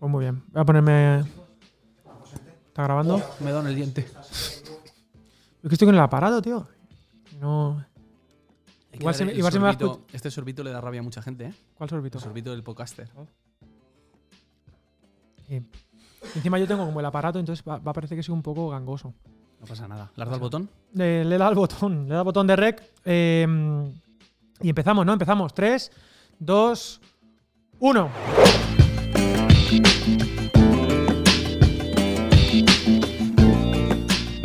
[0.00, 0.42] Pues muy bien.
[0.48, 1.20] Voy a ponerme.
[2.68, 3.22] ¿Está grabando?
[3.40, 4.00] Me da en el diente.
[4.02, 4.62] Es
[5.68, 6.66] que estoy con el aparato, tío.
[7.38, 7.84] No.
[8.92, 11.02] Igual se El igual se me va a sorbito- Este sorbito le da rabia a
[11.02, 11.54] mucha gente, ¿eh?
[11.74, 12.18] ¿Cuál sorbito?
[12.18, 13.08] El sorbito del podcaster.
[15.48, 15.62] Sí.
[16.36, 18.68] Encima yo tengo como el aparato, entonces va, va a parecer que soy un poco
[18.70, 19.14] gangoso.
[19.60, 20.10] No pasa nada.
[20.16, 20.68] ¿Le has dado al botón?
[20.98, 22.82] Eh, le he dado al botón, le he dado al botón de rec.
[23.04, 23.46] eh,
[24.62, 25.12] y empezamos, ¿no?
[25.14, 25.54] Empezamos.
[25.54, 25.90] 3,
[26.38, 27.00] 2,
[27.80, 28.10] 1.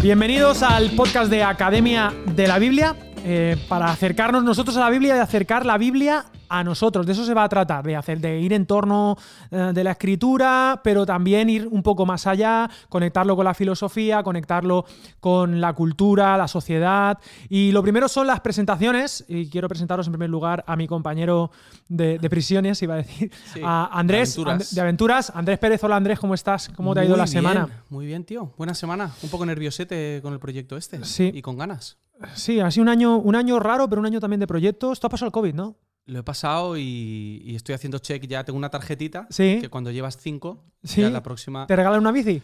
[0.01, 2.95] Bienvenidos al podcast de Academia de la Biblia.
[3.27, 7.05] eh, para acercarnos nosotros a la Biblia y acercar la Biblia a nosotros.
[7.05, 9.17] De eso se va a tratar, de, hacer, de ir en torno
[9.51, 14.23] eh, de la escritura, pero también ir un poco más allá, conectarlo con la filosofía,
[14.23, 14.85] conectarlo
[15.19, 17.17] con la cultura, la sociedad.
[17.49, 21.51] Y lo primero son las presentaciones, y quiero presentaros en primer lugar a mi compañero
[21.87, 24.69] de, de prisiones, iba a decir, Sí, a Andrés, de aventuras.
[24.71, 25.31] And- de aventuras.
[25.35, 26.69] Andrés Pérez, hola Andrés, ¿cómo estás?
[26.69, 27.69] ¿Cómo te ha ido la bien, semana?
[27.89, 28.51] Muy bien, tío.
[28.57, 29.11] Buena semana.
[29.23, 31.03] Un poco nerviosete con el proyecto este.
[31.05, 31.31] Sí.
[31.33, 31.97] Y con ganas.
[32.33, 34.93] Sí, ha sido un año, un año raro, pero un año también de proyectos.
[34.93, 35.75] Esto ha pasado el COVID, ¿no?
[36.07, 38.25] Lo he pasado y, y estoy haciendo check.
[38.27, 39.59] Ya tengo una tarjetita Sí.
[39.61, 41.01] que cuando llevas cinco, Sí.
[41.01, 41.65] ya la próxima.
[41.67, 42.41] ¿Te regalan una bici?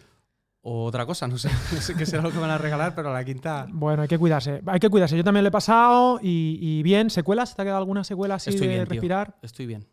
[0.64, 1.48] O otra cosa, no sé.
[1.72, 3.66] No sé qué será lo que van a regalar, pero a la quinta.
[3.70, 4.62] Bueno, hay que cuidarse.
[4.66, 5.16] Hay que cuidarse.
[5.16, 7.10] Yo también lo he pasado y, y bien.
[7.10, 7.54] ¿Secuelas?
[7.54, 8.90] ¿Te ha quedado alguna secuela así Estoy de bien, tío.
[8.94, 9.36] respirar?
[9.42, 9.86] Estoy bien.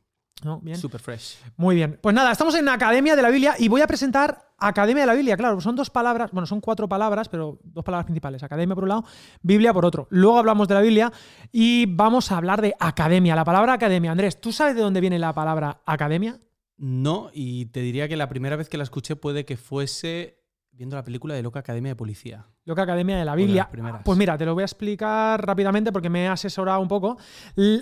[0.44, 0.60] ¿No?
[0.62, 0.78] Bien.
[0.78, 1.38] Super fresh.
[1.58, 2.00] Muy bien.
[2.02, 5.14] Pues nada, estamos en Academia de la Biblia y voy a presentar Academia de la
[5.14, 5.38] Biblia.
[5.38, 8.44] Claro, son dos palabras, bueno, son cuatro palabras, pero dos palabras principales.
[8.44, 9.06] Academia por un lado,
[9.42, 10.08] Biblia por otro.
[10.10, 11.12] Luego hablamos de la Biblia
[11.52, 13.36] y vamos a hablar de academia.
[13.36, 14.12] La palabra academia.
[14.12, 16.40] Andrés, ¿tú sabes de dónde viene la palabra academia?
[16.78, 20.40] No, y te diría que la primera vez que la escuché puede que fuese
[20.72, 22.46] viendo la película de Loca Academia de Policía.
[22.64, 23.70] Lo que Academia de la de Biblia.
[24.06, 27.18] Pues mira, te lo voy a explicar rápidamente porque me he asesorado un poco.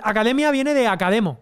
[0.02, 1.42] Academia viene de academo,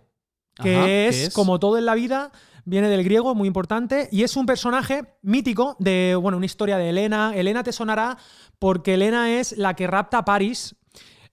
[0.62, 2.32] que, Ajá, es, como todo en la vida,
[2.66, 6.90] viene del griego, muy importante, y es un personaje mítico de, bueno, una historia de
[6.90, 7.34] Elena.
[7.36, 8.18] Elena te sonará
[8.60, 10.76] porque Elena es la que rapta a Paris,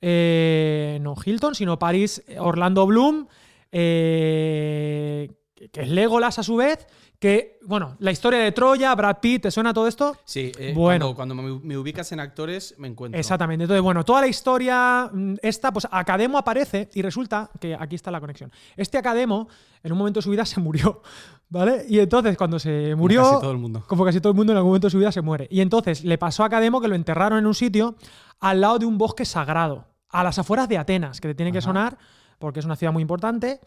[0.00, 3.28] eh, no Hilton, sino Paris Orlando Bloom,
[3.71, 5.31] eh,
[5.72, 6.87] que es Legolas a su vez,
[7.22, 10.16] que, bueno, la historia de Troya, Brad Pitt, ¿te suena todo esto?
[10.25, 11.15] Sí, eh, Bueno.
[11.15, 13.16] cuando, cuando me, me ubicas en actores me encuentro.
[13.16, 13.62] Exactamente.
[13.62, 18.11] Entonces, bueno, toda la historia mm, esta, pues Academo aparece y resulta que aquí está
[18.11, 18.50] la conexión.
[18.77, 19.47] Este Academo,
[19.84, 21.00] en un momento de su vida, se murió,
[21.49, 21.84] ¿vale?
[21.88, 23.84] Y entonces, cuando se Como murió, Casi todo el mundo.
[23.87, 25.47] como casi todo el mundo en algún momento de su vida se muere.
[25.49, 27.94] Y entonces le pasó a Academo que lo enterraron en un sitio
[28.41, 31.61] al lado de un bosque sagrado, a las afueras de Atenas, que te tiene que
[31.61, 31.97] sonar
[32.41, 33.61] porque es una ciudad muy importante.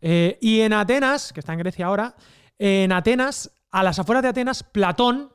[0.00, 2.14] Eh, y en Atenas, que está en Grecia ahora,
[2.62, 5.32] en Atenas, a las afueras de Atenas, Platón,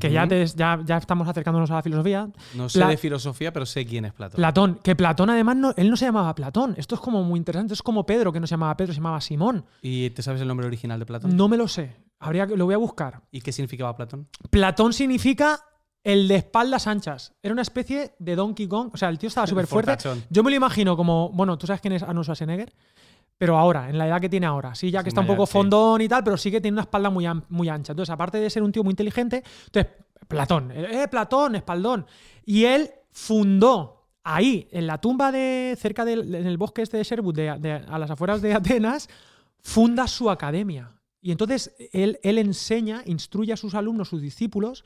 [0.00, 0.28] que ya, Ujú.
[0.30, 4.04] te- ya, ya estamos acercándonos a la filosofía, No sé de filosofía, pero sé quién
[4.04, 4.36] es Platón.
[4.36, 6.74] Platón, que Platón además no, él no se llamaba Platón.
[6.76, 7.72] Esto es como muy interesante.
[7.72, 9.64] Es como Pedro, que no se llamaba Pedro, se llamaba Simón.
[9.82, 11.36] ¿Y te sabes el nombre original de Platón?
[11.36, 11.94] No me lo sé.
[12.18, 13.22] Habría que, lo voy a buscar.
[13.30, 14.26] ¿Y qué significaba Platón?
[14.50, 15.60] Platón significa
[16.02, 17.34] el de espaldas anchas.
[17.40, 18.90] Era una especie de Donkey Kong.
[18.92, 19.96] O sea, el tío estaba súper fuerte.
[20.30, 22.72] Yo me lo imagino como, bueno, tú sabes quién es Arnold Schwarzenegger,
[23.38, 24.74] pero ahora, en la edad que tiene ahora.
[24.74, 27.10] Sí, ya que está un poco fondón y tal, pero sí que tiene una espalda
[27.10, 27.92] muy, muy ancha.
[27.92, 29.92] Entonces, aparte de ser un tío muy inteligente, entonces,
[30.28, 32.06] Platón, eh, eh, Platón, espaldón.
[32.44, 37.04] Y él fundó ahí, en la tumba de, cerca del en el bosque este de
[37.04, 39.08] Sherwood, de- de- a las afueras de Atenas,
[39.60, 40.92] funda su academia.
[41.20, 44.84] Y entonces él, él enseña, instruye a sus alumnos, sus discípulos,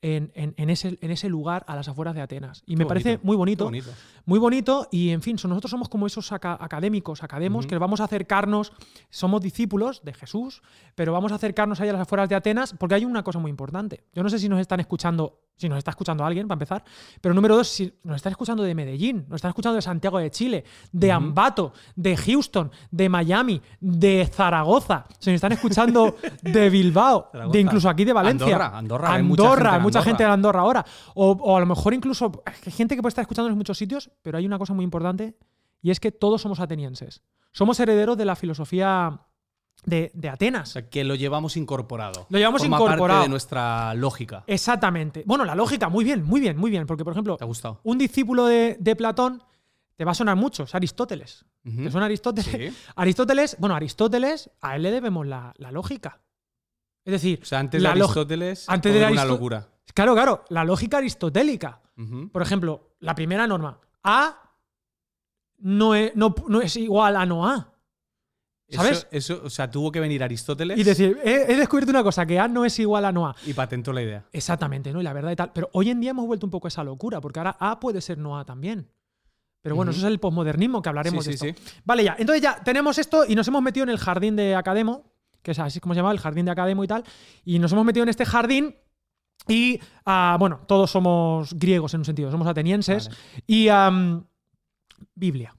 [0.00, 2.62] en, en- en ese, en ese lugar a las afueras de Atenas.
[2.66, 3.90] Y me parece muy bonito, bonito.
[4.26, 8.00] Muy bonito y en fin, so- nosotros somos como esos aca- académicos, academos, que vamos
[8.00, 8.72] a acercarnos,
[9.10, 10.62] somos discípulos de Jesús,
[10.94, 13.50] pero vamos a acercarnos ahí a las afueras de Atenas porque hay una cosa muy
[13.50, 14.04] importante.
[14.14, 16.84] Yo no sé si nos están escuchando, si nos está escuchando alguien, para empezar,
[17.20, 20.30] pero número dos, si nos están escuchando de Medellín, nos están escuchando de Santiago de
[20.30, 21.12] Chile, de.
[21.12, 27.52] Ambato, de Houston, de Miami, de Zaragoza, si nos están escuchando de Bilbao, Zaragoza.
[27.52, 28.46] de incluso aquí de Valencia.
[28.46, 30.10] Andorra, Andorra, hay mucha Andorra, gente mucha Andorra.
[30.10, 30.86] gente en Andorra ahora.
[31.14, 34.10] O, o a lo mejor incluso hay gente que puede estar escuchándonos en muchos sitios,
[34.22, 35.36] pero hay una cosa muy importante
[35.80, 37.22] y es que todos somos atenienses.
[37.52, 39.20] Somos herederos de la filosofía
[39.84, 40.68] de, de O Atenas.
[40.70, 42.26] sea, que lo llevamos incorporado.
[42.30, 43.08] Lo llevamos Forma incorporado.
[43.20, 44.44] parte de nuestra lógica.
[44.46, 45.22] Exactamente.
[45.26, 46.86] Bueno, la lógica, muy bien, muy bien, muy bien.
[46.86, 47.80] Porque, por ejemplo, ¿Te ha gustado?
[47.82, 49.42] un discípulo de, de Platón
[49.96, 51.44] te va a sonar mucho, es Aristóteles.
[51.64, 51.84] Ujú.
[51.84, 52.72] ¿Te suena Aristóteles?
[52.74, 52.78] Sí.
[52.96, 56.20] Aristóteles, bueno, Aristóteles, a él le debemos la, la lógica.
[57.04, 59.68] Es decir, O sea, antes de Aristóteles, antes de era una Aristó- locura.
[59.92, 61.80] claro, claro, la lógica aristotélica.
[62.32, 63.78] Por ejemplo, la primera norma.
[64.04, 64.38] A
[65.58, 67.68] no es, no, no es igual a no A.
[68.68, 69.06] ¿Sabes?
[69.10, 72.24] Eso, eso, o sea, tuvo que venir Aristóteles Y decir, he, he descubierto una cosa,
[72.24, 73.36] que A no es igual a no A.
[73.44, 74.24] y patentó la idea.
[74.32, 75.00] Exactamente, ¿no?
[75.00, 75.52] Y la verdad y tal.
[75.52, 78.00] Pero hoy en día hemos vuelto un poco a esa locura, porque ahora A puede
[78.00, 78.90] ser no A también.
[79.60, 81.60] Pero bueno, eso es el posmodernismo que hablaremos Sí, de sí, esto.
[81.62, 81.80] sí.
[81.84, 82.16] Vale, ya.
[82.18, 85.12] Entonces ya tenemos esto y nos hemos metido en el jardín de Academo,
[85.42, 87.04] que es así como se llama, el jardín de Academo y tal.
[87.44, 88.74] Y nos hemos metido en este jardín
[89.48, 93.08] y, ah, bueno, todos somos griegos en un sentido, somos atenienses.
[93.08, 93.18] Vale.
[93.46, 93.68] Y
[95.14, 95.56] Biblia.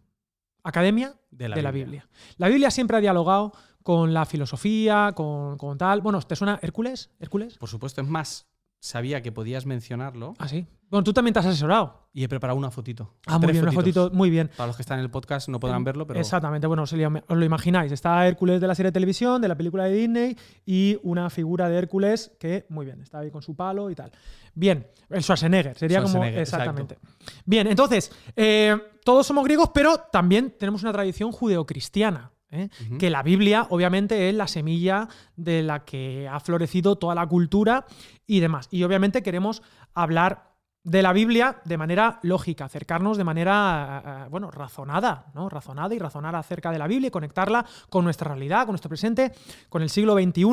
[0.63, 2.03] Academia De la de la Biblia.
[2.03, 2.09] Biblia.
[2.37, 3.53] La Biblia siempre ha dialogado
[3.83, 6.01] con la filosofía, con, con tal.
[6.01, 7.11] Bueno, ¿te suena Hércules?
[7.19, 7.57] ¿Hércules?
[7.57, 8.47] Por supuesto, es más,
[8.79, 10.65] sabía que podías mencionarlo Ah, sí.
[10.93, 12.07] Bueno, tú también te has asesorado.
[12.13, 13.15] y he preparado una fotito.
[13.25, 14.51] Ah, muy bien, una fotito, muy bien.
[14.55, 17.43] Para los que están en el podcast no podrán verlo, pero Exactamente, bueno, os lo
[17.43, 17.91] imagináis.
[17.91, 20.37] Está Hércules de la serie de televisión, de la película de Disney,
[20.67, 24.11] y una figura de Hércules que, muy bien, está ahí con su palo y tal.
[24.53, 26.23] Bien, el Schwarzenegger, sería como.
[26.23, 26.99] Exactamente.
[27.43, 32.33] Bien, entonces, eh, todos somos griegos, pero también tenemos una tradición judeocristiana.
[32.51, 32.69] ¿eh?
[32.99, 37.87] Que la Biblia, obviamente, es la semilla de la que ha florecido toda la cultura
[38.27, 38.67] y demás.
[38.69, 39.63] Y obviamente queremos
[39.95, 40.52] hablar
[40.83, 45.49] de la Biblia de manera lógica, acercarnos de manera, eh, eh, bueno, razonada, ¿no?
[45.49, 49.31] Razonada y razonar acerca de la Biblia y conectarla con nuestra realidad, con nuestro presente,
[49.69, 50.43] con el siglo XXI.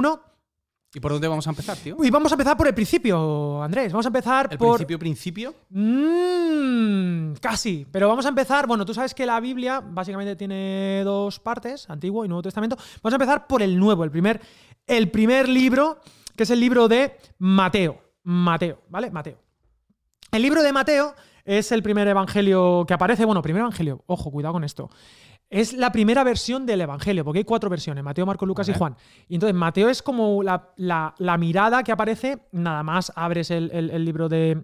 [0.92, 1.96] ¿Y por dónde vamos a empezar, tío?
[2.02, 3.92] Y vamos a empezar por el principio, Andrés.
[3.92, 4.76] Vamos a empezar ¿El por.
[4.76, 5.54] principio, principio?
[5.70, 8.66] Mm, casi, pero vamos a empezar.
[8.66, 12.76] Bueno, tú sabes que la Biblia básicamente tiene dos partes, Antiguo y Nuevo Testamento.
[13.02, 14.40] Vamos a empezar por el nuevo, el primer,
[14.84, 16.00] el primer libro,
[16.36, 18.00] que es el libro de Mateo.
[18.24, 19.12] Mateo, ¿vale?
[19.12, 19.49] Mateo.
[20.32, 23.24] El libro de Mateo es el primer evangelio que aparece.
[23.24, 24.90] Bueno, primer evangelio, ojo, cuidado con esto.
[25.48, 28.72] Es la primera versión del evangelio, porque hay cuatro versiones: Mateo, Marcos, Lucas y.
[28.74, 28.96] Juan.
[29.28, 33.70] Y entonces Mateo es como la, la- la mirada que aparece, nada más abres el,
[33.72, 34.62] el- el libro de,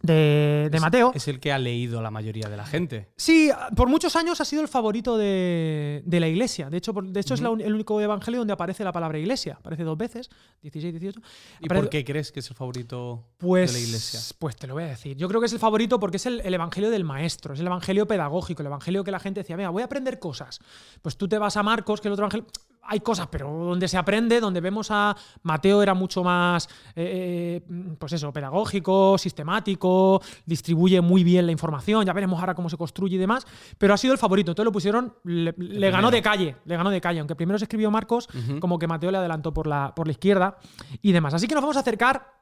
[0.00, 1.12] de, de Es- Mateo.
[1.14, 3.08] Es el que ha leído la mayoría de la gente.
[3.16, 6.70] Sí, por muchos años ha sido el favorito de, de la iglesia.
[6.70, 9.56] De hecho, por- de hecho es la el único evangelio donde aparece la palabra iglesia.
[9.58, 10.30] Aparece dos veces,
[10.62, 11.20] 16, 18.
[11.60, 14.20] ¿Y Aparece- por qué crees que es el favorito Pues, de la iglesia?
[14.38, 15.16] pues te lo voy a decir.
[15.16, 17.66] Yo creo que es el favorito porque es el, el evangelio del maestro, es el
[17.66, 20.60] evangelio pedagógico, el evangelio que la gente decía, venga, voy a aprender cosas.
[21.02, 22.46] Pues tú te vas a Marcos, que es el otro evangelio.
[22.88, 27.94] Hay cosas, pero donde se aprende, donde vemos a Mateo era mucho más, eh, eh,
[27.98, 33.16] pues eso, pedagógico, sistemático, distribuye muy bien la información, ya veremos ahora cómo se construye
[33.16, 33.46] y demás,
[33.76, 34.52] pero ha sido el favorito.
[34.52, 37.66] Entonces lo pusieron, le, le ganó de calle, le ganó de calle, aunque primero se
[37.66, 38.28] escribió Marcos,
[38.60, 40.56] como que Mateo le adelantó por la, por la izquierda
[41.02, 41.34] y demás.
[41.34, 42.38] Así que nos vamos a acercar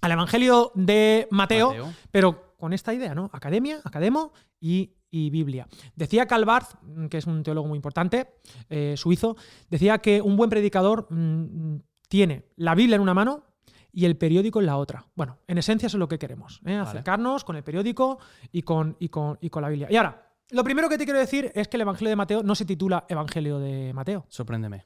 [0.00, 1.92] al Evangelio de Mateo, Mateo.
[2.10, 3.30] pero con esta idea, ¿no?
[3.32, 5.66] Academia, academo y, y Biblia.
[5.96, 8.34] Decía Calvart, mm, que es un teólogo muy importante,
[8.68, 9.36] eh, suizo,
[9.70, 11.76] decía que un buen predicador mm,
[12.08, 13.44] tiene la Biblia en una mano
[13.92, 15.06] y el periódico en la otra.
[15.14, 16.74] Bueno, en esencia eso es lo que queremos, ¿eh?
[16.74, 18.18] acercarnos con el periódico
[18.52, 19.88] y con, y, con, y con la Biblia.
[19.90, 22.54] Y ahora, lo primero que te quiero decir es que el Evangelio de Mateo no
[22.54, 24.24] se titula Evangelio de Mateo.
[24.28, 24.84] Sorpréndeme.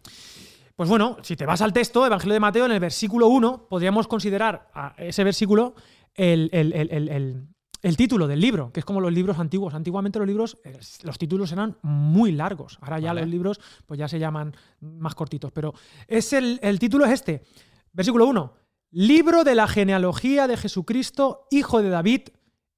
[0.75, 4.09] Pues bueno, si te vas al texto, Evangelio de Mateo, en el versículo 1, podríamos
[4.09, 5.75] considerar a ese versículo
[6.15, 7.49] el, el- el-
[7.82, 9.75] el- título del libro, que es como los libros antiguos.
[9.75, 12.79] Antiguamente los libros, eh, los títulos eran muy largos.
[12.81, 13.20] Ahora ya Vale.
[13.23, 15.52] los libros pues ya se llaman más cortitos.
[15.52, 15.75] Pero
[16.08, 17.43] es el, el título es este.
[17.93, 18.55] Versículo 1.
[18.93, 22.23] Libro de la genealogía de Jesucristo, hijo de David,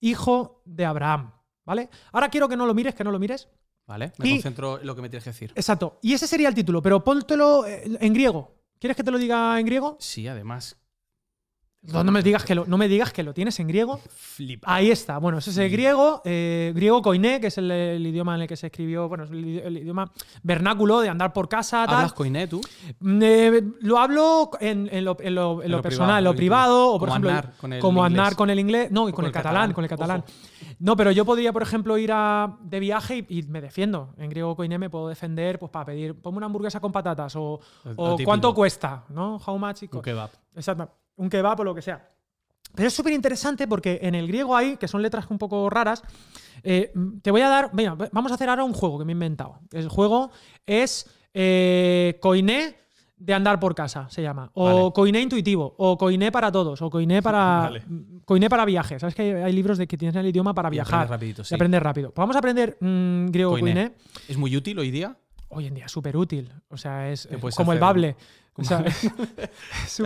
[0.01, 1.33] hijo de Abraham.
[1.67, 1.89] ¿Vale?
[2.13, 3.49] Ahora quiero que no lo mires, que no lo mires.
[3.87, 4.13] ¿Vale?
[4.19, 5.53] Me Y- concentro en lo que me tienes que decir.
[5.55, 5.99] Exacto.
[6.03, 8.55] Y ese sería el título, pero póntelo eh, en griego.
[8.79, 9.97] ¿Quieres que te lo diga en griego?
[10.01, 10.77] Sí, además.
[11.93, 14.01] No, no me digas que lo, no me digas que lo tienes en griego.
[14.09, 14.75] Flipa.
[14.75, 15.19] Ahí está.
[15.19, 18.49] Bueno, ese es el griego, eh, griego koiné, que es el, el idioma en el
[18.49, 20.11] que se escribió, bueno, es el, idi- el idioma
[20.43, 21.97] vernáculo de andar por casa, tal.
[21.97, 22.61] ¿Hablas coiné tú?
[23.01, 26.25] Mm, eh, lo hablo en, en lo, en lo- en En lo lo personal, en
[26.25, 28.19] lo privado, o por como ejemplo, andar con el como inglés.
[28.21, 30.21] andar con el inglés, no, y con el catalán, con el catalán.
[30.27, 30.29] ojo.
[30.79, 34.15] No, pero yo podría, por ejemplo, ir a, de viaje y, y me defiendo.
[34.19, 37.61] En griego koiné me puedo defender pues para pedir, ponme una hamburguesa con patatas o,
[38.25, 39.37] cuánto cuesta, ¿no?
[39.45, 40.31] How much y Un kebab.
[40.57, 40.89] Exacto.
[41.17, 42.11] Un kebab o lo que sea.
[42.75, 46.03] Pero es súper interesante porque en el griego hay, que son letras un poco raras,
[46.65, 46.93] eh,
[47.23, 47.71] te voy a dar.
[47.73, 49.61] Venga, vamos a hacer ahora un juego que me he inventado.
[49.71, 50.31] El juego
[50.67, 52.77] es eh, Coiné
[53.17, 54.51] de andar por casa, se llama.
[54.55, 54.93] O Vale.
[54.93, 55.75] Coiné intuitivo.
[55.79, 56.83] O Coiné para todos.
[56.83, 57.61] O Coiné para.
[57.71, 57.83] Vale.
[58.25, 59.01] Coiné para viajes.
[59.01, 60.95] ¿Sabes que hay, hay libros de que tienes el idioma para Y viajar?
[61.05, 61.55] aprendes rapidito, y sí.
[61.55, 62.11] aprender rápido.
[62.11, 63.73] Pues vamos a aprender mm, griego Coiné.
[63.73, 63.93] Coiné.
[64.29, 65.17] ¿Es muy útil hoy día?
[65.49, 66.53] Hoy en día es súper útil.
[66.71, 67.81] O sea, es como el hacer-
[68.57, 68.63] bable.
[68.63, 68.85] O sea,
[69.87, 70.01] es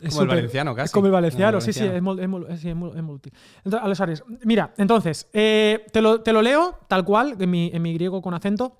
[0.00, 0.86] es Como el valenciano, casi.
[0.86, 3.32] es como el valenciano, Como sí, sí, es útil.
[3.58, 4.24] Entonces, a los Aries.
[4.44, 8.20] Mira, entonces, eh, te, lo, te lo leo tal cual, en mi, en mi griego
[8.22, 8.78] con acento.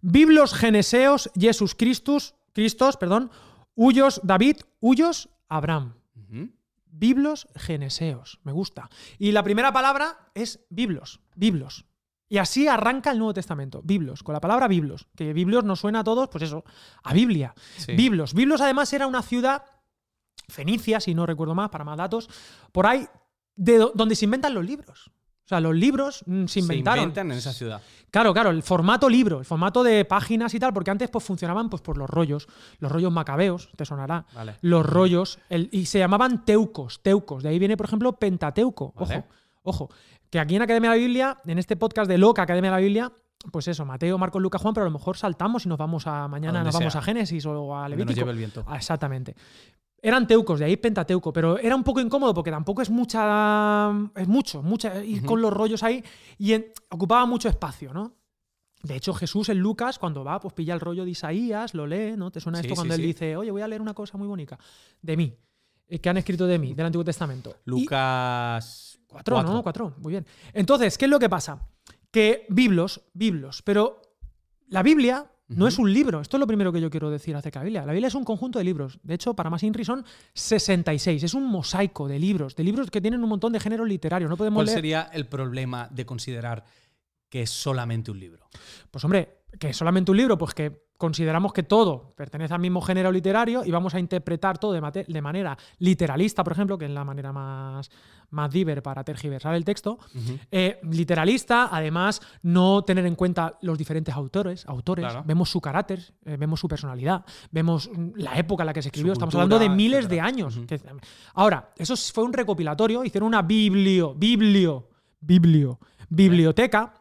[0.00, 3.30] Biblos geneseos Jesus Christus, Cristos, perdón,
[3.74, 5.94] huyos David, huyos Abraham.
[6.92, 8.90] Biblos geneseos, me gusta.
[9.16, 11.86] Y la primera palabra es biblos, biblos.
[12.30, 16.00] Y así arranca el Nuevo Testamento, biblos, con la palabra biblos, que biblos nos suena
[16.00, 16.64] a todos, pues eso,
[17.02, 17.52] a Biblia.
[17.76, 17.92] Sí.
[17.94, 18.32] Biblos.
[18.34, 19.64] Biblos además era una ciudad,
[20.48, 22.28] Fenicia, si no recuerdo más, para más datos,
[22.72, 23.06] por ahí,
[23.56, 25.10] de do- donde se inventan los libros.
[25.44, 26.98] O sea, los libros mm, se inventaron.
[27.00, 27.82] Se inventan en esa ciudad.
[28.10, 31.68] Claro, claro, el formato libro, el formato de páginas y tal, porque antes pues funcionaban
[31.68, 32.46] pues por los rollos,
[32.78, 34.26] los rollos macabeos, te sonará.
[34.34, 34.56] Vale.
[34.60, 37.42] Los rollos, el- y se llamaban teucos, teucos.
[37.42, 38.92] De ahí viene, por ejemplo, Pentateuco.
[38.96, 39.24] Vale.
[39.62, 39.90] Ojo, ojo.
[40.30, 42.80] Que aquí en Academia de la Biblia, en este podcast de Loca Academia de la
[42.80, 43.12] Biblia,
[43.50, 46.28] pues eso, Mateo, Marcos, Lucas, Juan, pero a lo mejor saltamos y nos vamos a
[46.28, 47.00] mañana, nos vamos sea.
[47.00, 48.20] a Génesis o a nos Levítico.
[48.20, 48.64] lleve el viento.
[48.66, 49.34] Ah, exactamente.
[50.02, 53.90] Eran teucos, de ahí Pentateuco, pero era un poco incómodo porque tampoco es mucha.
[54.16, 56.02] Es mucho, mucha, ir con los rollos ahí
[56.38, 58.12] y en- ocupaba mucho espacio, ¿no?
[58.82, 62.14] De hecho, Jesús en Lucas, cuando va, pues pilla el rollo de Isaías, lo lee,
[62.16, 62.30] ¿no?
[62.30, 63.06] ¿Te suena Sí, esto sí, cuando él sí.
[63.08, 64.58] dice, oye, voy a leer una cosa muy bonita
[65.02, 65.36] de mí,
[65.98, 67.56] que han escrito de mí, del Antiguo Testamento?
[67.66, 68.98] Y- Lucas.
[69.06, 69.52] Cuatro, cuatro.
[69.54, 69.62] ¿no?
[69.62, 70.26] Cuatro, muy bien.
[70.52, 71.66] Entonces, ¿qué es lo que pasa?
[72.12, 74.00] Que biblos, biblos, pero
[74.68, 76.20] la Biblia no es un libro.
[76.20, 77.86] Esto es lo primero que yo quiero decir acerca de la Biblia.
[77.86, 79.00] La Biblia es un conjunto de libros.
[79.02, 81.24] De hecho, para más Inri son 66.
[81.24, 84.30] Es un mosaico de libros, de libros que tienen un montón de géneros literarios.
[84.30, 84.78] No podemos ¿Cuál leer.
[84.78, 86.64] sería el problema de considerar
[87.28, 88.48] que es solamente un libro?
[88.92, 92.82] Pues hombre, que es solamente un libro, pues que consideramos que todo pertenece al mismo
[92.82, 97.04] género literario y vamos a interpretar todo de, manera literalista, por ejemplo, que es la
[97.04, 97.90] manera más,
[98.28, 99.98] más diver para tergiversar el texto.
[100.50, 105.24] Eh, literalista, además, no tener en cuenta los diferentes autores, autores, Claro.
[105.24, 108.88] vemos su carácter, eh, vemos su personalidad, vemos mm, la época en la que se
[108.88, 110.60] escribió, estamos cultura, hablando de miles de años.
[111.32, 115.80] Ahora, eso fue un recopilatorio, hicieron una biblio, biblio, biblio,
[116.10, 116.92] biblioteca.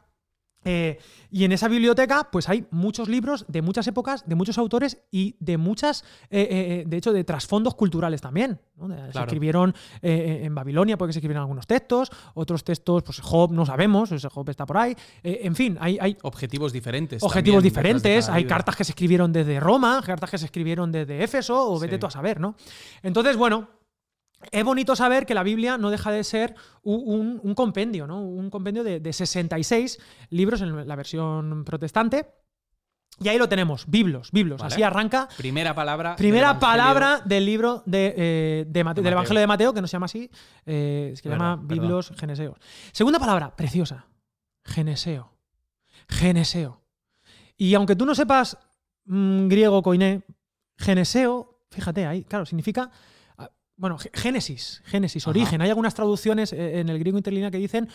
[0.66, 1.00] Eh,
[1.32, 5.36] y en esa biblioteca, pues hay muchos libros de muchas épocas, de muchos autores y
[5.40, 8.60] de muchas, eh, eh, de hecho, de trasfondos culturales también.
[8.76, 8.88] ¿no?
[8.88, 9.28] Se Claro.
[9.28, 14.30] escribieron en Babilonia porque se escribieron algunos textos, otros textos, pues Job no sabemos, ese
[14.30, 14.96] Job está por ahí.
[15.24, 17.22] En fin, hay, hay Objetivos diferentes.
[17.24, 18.56] objetivos también detrás de diferentes, hay libro.
[18.56, 22.00] cartas que se escribieron desde Roma, cartas que se escribieron desde Éfeso, o vete Sí.
[22.00, 22.56] tú a saber, ¿no?
[23.04, 23.79] Entonces, bueno.
[24.52, 28.22] Es bonito saber que la Biblia no deja de ser un, un compendio, ¿no?
[28.22, 32.30] Un compendio de, de 66 libros en la versión protestante.
[33.22, 34.62] Y ahí lo tenemos, biblos, biblos.
[34.62, 34.74] Vale.
[34.74, 36.12] Así arranca Primera palabra.
[36.12, 36.60] del Primera Evangelio.
[36.70, 39.14] palabra del libro de, eh, de Mate- De del.
[39.14, 40.30] Evangelio de Mateo, que no se llama así,
[40.66, 41.60] eh, es que se llama.
[41.62, 42.58] Biblos Geneseos.
[42.94, 44.06] Segunda palabra, preciosa.
[44.64, 45.34] Geneseo.
[46.08, 46.82] Geneseo.
[47.58, 48.58] Y aunque tú no sepas
[49.06, 50.24] mm, griego koiné,
[50.78, 52.90] Geneseo, fíjate ahí, claro, significa.
[53.80, 55.32] Bueno, gé- Génesis, Génesis, Ajá.
[55.32, 55.62] origen.
[55.62, 57.88] Hay algunas traducciones eh, en el griego interlínea que dicen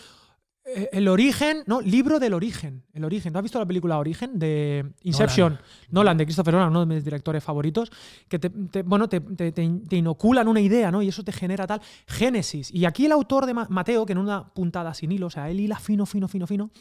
[0.67, 2.83] eh, el origen, no, libro del origen.
[2.91, 3.31] El origen.
[3.31, 5.59] ¿Tú has visto la película Origen de Inception?
[5.91, 7.91] Nolan, de Christopher Nolan, uno de mis directores favoritos,
[8.27, 11.03] que te, te- bueno, te, te- te in- te inoculan una idea, ¿no?
[11.03, 11.81] Y eso te genera tal.
[12.07, 12.73] Génesis.
[12.73, 15.51] Y aquí el autor de Ma- Mateo, que en una puntada sin hilo, o sea,
[15.51, 16.71] él hila fino, fino, fino, fino,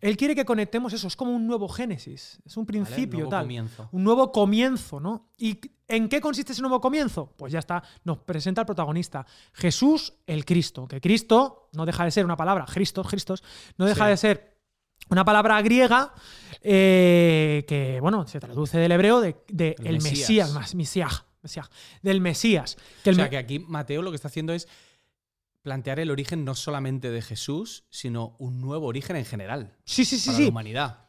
[0.00, 1.08] él quiere que conectemos eso.
[1.08, 2.40] Es como un nuevo Génesis.
[2.46, 3.42] Es un Vale, principio, nuevo tal.
[3.42, 3.88] comienzo.
[3.90, 5.31] Un nuevo comienzo, ¿no?
[5.42, 5.58] ¿Y
[5.88, 7.34] en qué consiste ese nuevo comienzo?
[7.36, 12.12] Pues ya está, nos presenta el protagonista, Jesús el Cristo, que Cristo no deja de
[12.12, 13.42] ser una palabra, Christos, Christos,
[13.76, 14.10] no deja Sí.
[14.10, 14.58] de ser
[15.10, 16.14] una palabra griega
[16.60, 21.68] eh, que, bueno, se traduce del hebreo de, de El el Mesías, más Mesías, Mesías,
[22.02, 22.76] del Mesías.
[23.02, 24.68] Que el O sea que aquí Mateo lo que está haciendo es
[25.62, 30.18] plantear el origen no solamente de Jesús, sino un nuevo origen en general sí, sí,
[30.20, 30.44] sí, para sí.
[30.44, 31.08] la humanidad.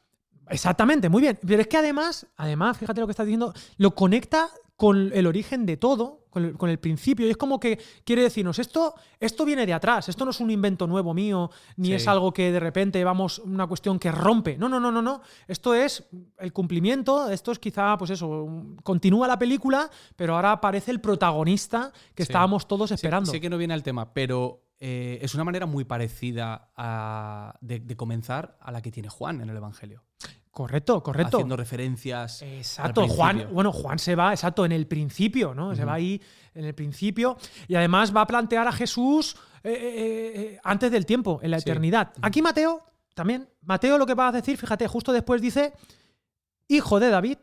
[0.50, 1.40] Exactamente, muy bien.
[1.46, 5.66] Pero es que además, además, fíjate lo que estás diciendo, lo conecta con el origen
[5.66, 7.28] de todo, con el, con el principio.
[7.28, 10.50] Y es como que quiere decirnos, esto, esto viene de atrás, esto no es un
[10.50, 11.94] invento nuevo mío, ni Sí.
[11.94, 14.58] es algo que de repente vamos, una cuestión que rompe.
[14.58, 15.22] No, no, no, no, no.
[15.48, 16.04] Esto es
[16.40, 18.48] el cumplimiento, esto es quizá, pues eso,
[18.84, 22.32] continúa la película, pero ahora aparece el protagonista que Sí.
[22.32, 23.32] estábamos todos esperando.
[23.32, 27.80] Sé, que no viene al tema, pero eh, es una manera muy parecida a- de,
[27.80, 30.04] de comenzar a la que tiene Juan en el Evangelio.
[30.52, 31.38] Correcto, correcto.
[31.38, 32.42] Haciendo referencias.
[32.42, 35.74] Exacto, Juan, bueno, Juan se va, exacto, en el principio, ¿no?
[35.74, 36.22] Se va ahí
[36.54, 37.38] en el principio
[37.68, 41.60] y además va a plantear a Jesús eh, eh, eh, antes del tiempo, en la
[41.60, 41.70] Sí.
[41.70, 42.12] eternidad.
[42.22, 42.82] Aquí Mateo,
[43.16, 45.72] también, Mateo lo que va a decir, fíjate, justo después dice,
[46.68, 47.38] hijo de David,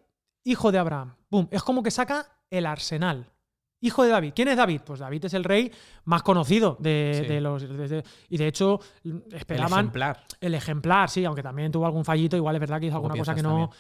[0.45, 1.15] hijo de Abraham.
[1.31, 3.30] Boom, es como que saca el arsenal.
[3.81, 4.33] Hijo de David.
[4.35, 4.81] ¿Quién es David?
[4.85, 5.73] Pues David es el rey
[6.05, 7.27] más conocido de, Sí.
[7.33, 7.63] de los...
[7.63, 9.73] de- de- y de hecho, El esperaban...
[9.81, 10.25] ejemplar.
[10.41, 13.35] El ejemplar, sí, aunque también tuvo algún fallito, igual es verdad que hizo alguna cosa
[13.35, 13.71] que no.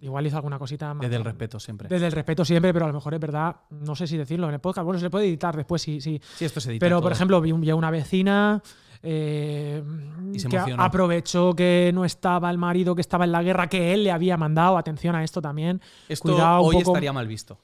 [0.00, 1.02] Igual hizo alguna cosita más.
[1.02, 1.88] Desde el respeto siempre.
[1.88, 4.54] Desde el respeto siempre, pero a lo mejor es verdad, no sé si decirlo en
[4.54, 4.84] el podcast.
[4.84, 6.20] Bueno, se le puede editar después, sí, sí.
[6.36, 7.02] Sí, esto se edita Pero, todo.
[7.02, 8.62] por ejemplo, vi, vi a una vecina
[9.02, 9.82] eh,
[10.32, 10.82] Y se que emocionó.
[10.84, 14.36] aprovechó que no estaba el marido que estaba en la guerra que él le había
[14.36, 14.78] mandado.
[14.78, 15.80] Atención a esto también.
[16.08, 17.58] esto cuidado hoy poco- estaría mal visto.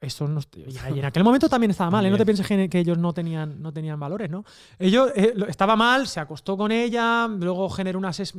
[0.00, 2.10] Esto no, y en aquel momento también estaba mal, ¿eh?
[2.10, 4.44] No te pienses que, que ellos no tenían, no tenían valores, ¿no?
[4.78, 8.32] Ellos eh, estaba mal, se acostó con ella, luego generó un, ases-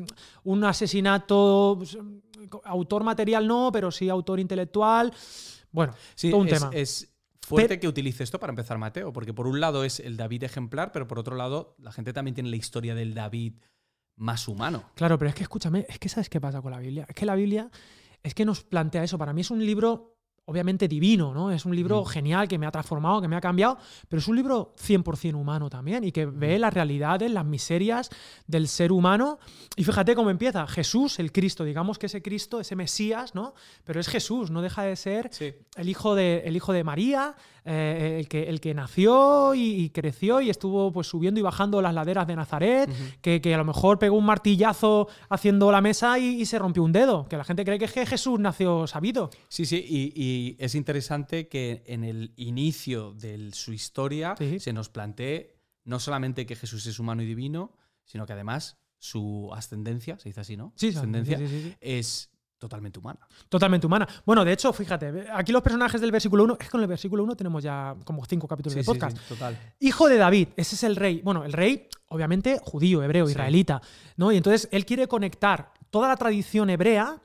[0.45, 1.97] un asesinato, pues,
[2.63, 5.11] autor material no, pero sí autor intelectual.
[5.71, 6.71] Bueno, Sí, todo un es, tema.
[6.73, 10.43] es fuerte que utilice esto para empezar Mateo, porque por un lado es el David
[10.43, 13.55] ejemplar, pero por otro lado la gente también tiene la historia del David
[14.15, 14.83] más humano.
[14.95, 17.05] Claro, pero es que escúchame, es que ¿sabes qué pasa con la Biblia?
[17.09, 17.69] Es que la Biblia
[18.23, 19.17] es que nos plantea eso.
[19.17, 20.15] Para mí es un libro
[20.49, 21.51] obviamente divino, ¿no?
[21.51, 23.77] Es un libro genial que me ha transformado, que me ha cambiado,
[24.07, 28.09] pero es un libro 100% humano también y que ve las realidades, las miserias
[28.47, 29.37] del ser humano.
[29.75, 30.65] Y fíjate cómo empieza.
[30.67, 33.53] Jesús, el Cristo, digamos que ese Cristo, ese Mesías, ¿no?
[33.85, 35.53] Pero es Jesús, no deja de ser Sí.
[35.75, 37.35] el hijo de, el hijo de María,
[37.71, 41.81] eh, el, que, el que nació y, y creció y estuvo pues subiendo y bajando
[41.81, 42.89] las laderas de Nazaret,
[43.21, 46.83] que, que a lo mejor pegó un martillazo haciendo la mesa y, y se rompió
[46.83, 49.29] un dedo, que la gente cree que es que Jesús nació sabido.
[49.49, 54.59] Sí, sí, y, y es interesante que en el inicio de su historia Sí.
[54.59, 57.73] se nos plantee no solamente que Jesús es humano y divino,
[58.03, 60.73] sino que además su ascendencia, se dice así, ¿no?
[60.75, 61.75] Sí, sí, ascendencia sí, sí, sí.
[61.79, 63.19] es totalmente humana.
[63.47, 64.07] Totalmente humana.
[64.25, 67.23] Bueno, de hecho, fíjate, aquí los personajes del versículo 1, es que con el versículo
[67.23, 69.17] 1 tenemos ya como cinco capítulos Sí, de podcast.
[69.17, 69.57] sí, total.
[69.79, 71.21] Hijo de David, ese es el rey.
[71.23, 73.81] Bueno, el rey, obviamente, judío, hebreo, israelita,
[74.17, 74.31] ¿no?
[74.31, 77.19] Y entonces él quiere conectar toda la tradición hebrea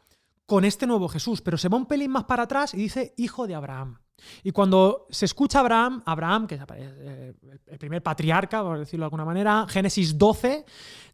[0.47, 3.47] con este nuevo Jesús, pero se va un pelín más para atrás y dice hijo
[3.47, 3.99] de Abraham.
[4.43, 7.35] Y cuando se escucha Abraham, Abraham, que es eh,
[7.67, 10.65] el primer patriarca, por decirlo de alguna manera, Génesis 12,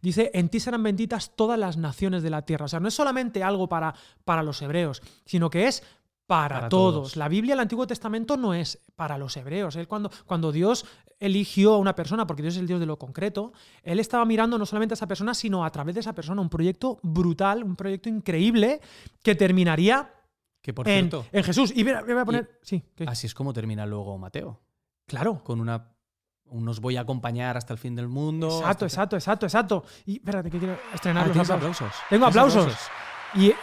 [0.01, 2.67] dice, en ti serán benditas todas las naciones de la tierra.
[2.67, 5.83] O sea, no es solamente algo para, para los hebreos, sino que es
[6.27, 6.95] para, Para todos.
[6.95, 7.17] todos.
[7.17, 9.75] La Biblia, el Antiguo Testamento, no es para los hebreos.
[9.75, 10.87] Él cuando, cuando Dios
[11.19, 13.53] eligió a una persona, porque Dios es el Dios de lo concreto,
[13.83, 16.49] Él estaba mirando no solamente a esa persona, sino a través de esa persona un
[16.49, 18.81] proyecto brutal, un proyecto increíble
[19.23, 20.15] que terminaría
[20.63, 21.73] Que por en, cierto, en Jesús.
[21.75, 22.59] Y mira, me voy a poner...
[22.63, 23.05] sí, ¿qué?
[23.05, 24.61] así es como termina luego Mateo,
[25.07, 25.43] claro.
[25.43, 25.93] con una
[26.53, 28.49] un nos voy a acompañar hasta el fin del mundo.
[28.49, 29.85] Exacto, exacto, exacto, exacto.
[30.05, 31.77] Y espérate, que quiero estrenar Ah, los ¿tienes aplausos.
[31.87, 32.09] aplausos?
[32.11, 32.79] Tengo ¿Tienes aplausos.
[33.35, 33.55] Y, y-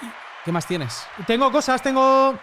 [0.45, 1.03] ¿Qué más tienes?
[1.27, 2.39] tengo cosas, tengo...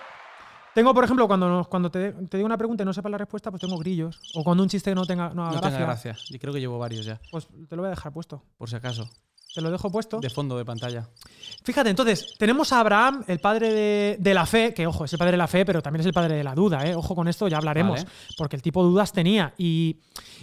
[0.75, 3.16] Tengo, por ejemplo, cuando, nos- cuando te, te digo una pregunta y no sepas la
[3.18, 4.20] respuesta, pues tengo grillos.
[4.34, 6.16] O cuando un chiste no tenga, no haga No gracia, tenga gracia.
[6.28, 8.42] Yo creo que llevo varios ya, pues te lo voy a dejar puesto.
[8.58, 9.08] por si acaso.
[9.54, 10.18] Te lo dejo puesto.
[10.18, 11.08] De fondo de pantalla.
[11.62, 15.18] Fíjate, entonces, tenemos a Abraham, el padre de, de la fe, que ojo, es el
[15.18, 16.96] padre de la fe, pero también es el padre de la duda, ¿eh?
[16.96, 18.11] Ojo con esto, ya hablaremos, Vale.
[18.37, 19.54] porque el tipo de dudas tenía.
[19.56, 20.00] Y,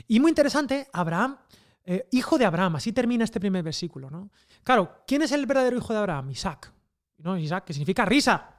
[0.07, 1.37] y muy interesante, Abraham,
[1.83, 4.29] eh, hijo de Abraham, así termina este primer versículo, ¿no?
[4.63, 6.31] Claro, ¿quién es el verdadero hijo de Abraham?
[6.31, 6.71] Isaac.
[7.17, 7.37] ¿No?
[7.37, 8.49] Isaac, que significa risa.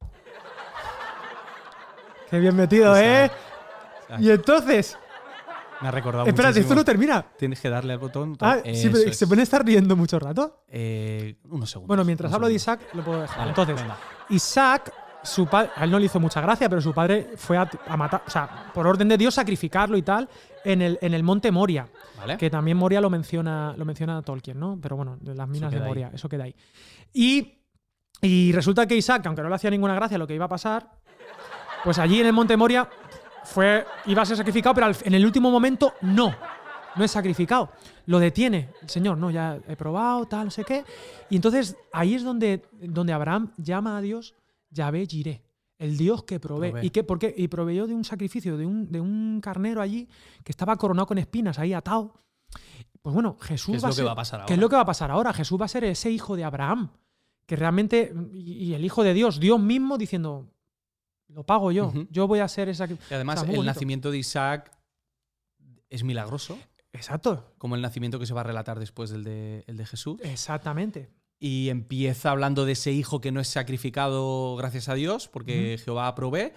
[2.30, 3.28] Qué bien metido, ¿eh?
[4.06, 4.20] Isaac.
[4.20, 4.96] Y entonces,
[5.80, 6.74] Me ha recordado espérate, esto muchísimo.
[6.80, 7.22] no termina.
[7.38, 8.36] Tienes que darle al botón.
[8.40, 9.12] Ah, sí, pero.
[9.12, 10.64] ¿se puede estar riendo mucho rato?
[10.68, 11.88] Eh, unos segundos.
[11.88, 12.54] Bueno, mientras hablo de.
[12.54, 13.38] Isaac, lo puedo dejar.
[13.38, 13.96] Vale, Entonces, venga.
[14.28, 17.68] Isaac, su padre, a él no le hizo mucha gracia, pero su padre fue a,
[17.88, 20.28] a matar, o sea, por orden de Dios, sacrificarlo y tal,
[20.64, 21.88] en el, en el monte Moria.
[22.18, 22.36] Vale.
[22.36, 24.78] Que también Moria lo menciona, lo menciona Tolkien, ¿no?
[24.80, 25.86] Pero bueno, de las minas de ahí.
[25.86, 26.54] Moria, eso queda ahí.
[27.14, 27.58] Y,
[28.20, 30.90] y resulta que Isaac, aunque no le hacía ninguna gracia lo que iba a pasar,
[31.84, 32.88] pues allí en el monte Moria
[33.50, 36.34] fue, iba a ser sacrificado, pero en el último momento no.
[36.96, 37.70] No es sacrificado.
[38.06, 40.84] Lo detiene el Señor, no, ya he probado, tal, no sé qué.
[41.28, 44.34] Y entonces ahí es donde, donde Abraham llama a Dios
[44.70, 45.42] Yahvé Jireh,
[45.78, 46.70] el Dios que provee.
[46.70, 46.86] Provee.
[46.86, 47.34] ¿Y, qué, por qué?
[47.36, 50.08] y proveyó de un sacrificio, de un, de un carnero allí
[50.44, 52.14] que estaba coronado con espinas, ahí atado.
[53.02, 54.60] Pues bueno, Jesús ¿Qué es va lo a que va a pasar ¿Qué es ahora?
[54.60, 55.32] lo que va a pasar ahora?
[55.32, 56.90] Jesús va a ser ese hijo de Abraham,
[57.46, 60.48] que realmente, y, y el hijo de Dios, Dios mismo diciendo,
[61.32, 62.86] lo pago yo, yo voy a ser esa...
[62.86, 63.64] Y además, el bonito.
[63.64, 64.70] nacimiento de Isaac
[65.88, 66.58] es milagroso,
[66.92, 70.20] Exacto, como el nacimiento que se va a relatar después del de, el de Jesús.
[70.22, 71.08] exactamente.
[71.38, 76.14] Y empieza hablando de ese hijo que no es sacrificado gracias a Dios, porque Jehová
[76.14, 76.52] provee,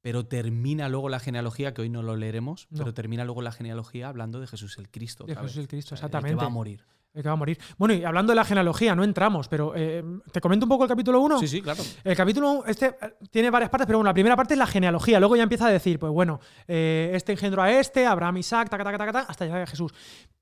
[0.00, 2.78] pero termina luego la genealogía, que hoy no lo leeremos, No.
[2.78, 5.24] pero termina luego la genealogía hablando de Jesús el Cristo.
[5.24, 5.56] De Jesús vez.
[5.58, 6.30] el Cristo, el exactamente.
[6.30, 6.84] que va a morir.
[7.16, 7.58] El que va a morir.
[7.78, 10.88] Bueno, y hablando de la genealogía, no entramos, pero eh, ¿te comento un poco el
[10.90, 11.38] capítulo 1?
[11.40, 11.82] Sí, sí, claro.
[12.04, 15.18] El capítulo este eh, tiene varias partes, pero bueno, la primera parte es la genealogía.
[15.18, 18.84] Luego ya empieza a decir, pues bueno, eh, este engendró a este, Abraham, Isaac, taca,
[18.84, 19.92] taca, taca, taca, hasta llegar a Jesús.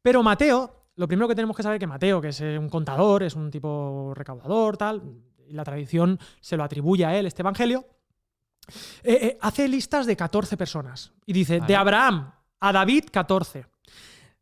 [0.02, 2.68] Pero Mateo, lo primero que tenemos que saber es que Mateo, que es eh, un
[2.68, 5.00] contador, es un tipo recaudador, tal,
[5.46, 7.84] y la tradición se lo atribuye a él, este evangelio,
[9.04, 11.12] eh, eh, hace listas de 14 personas.
[11.24, 11.68] Y dice, Vale.
[11.72, 13.64] de Abraham a David, 14.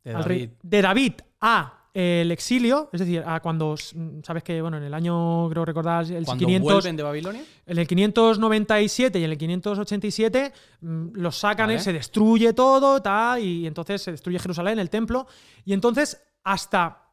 [0.03, 0.53] De Al rey- David.
[0.63, 4.93] de David a el exilio, es decir, a cuando, mm, sabes que, bueno, en el
[4.93, 9.37] año, creo recordar, el Cuando 500, vuelven de Babilonia, en el 597 y en el
[9.37, 11.79] 587 mm, los sacan, Vale.
[11.79, 15.27] se destruye todo, tal, y entonces se destruye Jerusalén, el templo,
[15.65, 17.11] y entonces hasta,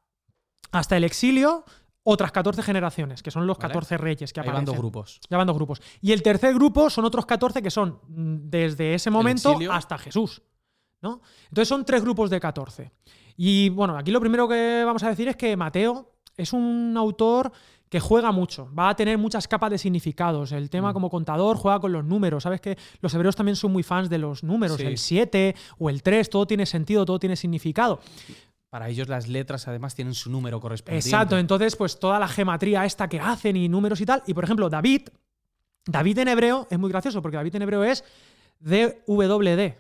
[0.73, 1.65] hasta el exilio,
[2.03, 3.69] otras 14 generaciones, que son los Vale.
[3.69, 4.81] 14 reyes que ahí van dos aparecen.
[4.81, 5.21] grupos.
[5.29, 5.83] Ya van dos grupos.
[6.01, 10.43] Y el tercer grupo son otros 14 que son mm, desde ese momento hasta Jesús.
[11.03, 11.21] ¿no?
[11.49, 12.91] Entonces son tres grupos de 14.
[13.43, 17.51] Y bueno, aquí lo primero que vamos a decir es que Mateo es un autor
[17.89, 20.53] que juega mucho, va a tener muchas capas de significados.
[20.53, 20.93] El tema Mm.
[20.93, 22.43] como contador juega con los números.
[22.43, 24.85] Sabes que los hebreos también son muy fans de los números, Sí.
[24.85, 28.01] el 7 o el 3, todo tiene sentido, todo tiene significado.
[28.69, 31.09] para ellos las letras además tienen su número correspondiente.
[31.09, 34.23] Exacto, entonces pues toda la gematría esta que hacen y números y tal.
[34.27, 35.09] Y por ejemplo, David,
[35.87, 38.05] David en hebreo es muy gracioso porque David en hebreo es
[38.61, 39.75] DWD.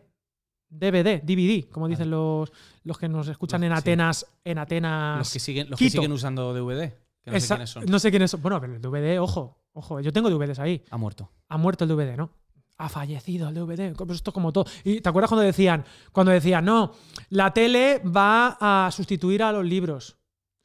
[0.70, 2.52] DVD, DVD, como dicen los,
[2.90, 3.78] los que nos escuchan Los- en sí.
[3.78, 5.18] Atenas, en Atenas.
[5.18, 7.84] Los que siguen, los que siguen usando DVD, que no Esa- sé quiénes son.
[7.86, 8.42] no sé quiénes son.
[8.42, 10.82] Bueno, pero el DVD, ojo, ojo, yo tengo DVDs ahí.
[10.90, 11.30] Ha muerto.
[11.48, 12.30] Ha muerto el DVD, ¿no?
[12.78, 13.94] Ha fallecido el DVD.
[13.94, 14.64] Pues esto es como todo.
[14.84, 16.92] ¿Y te acuerdas cuando decían, cuando decían, no,
[17.28, 20.16] la tele va a sustituir a los libros?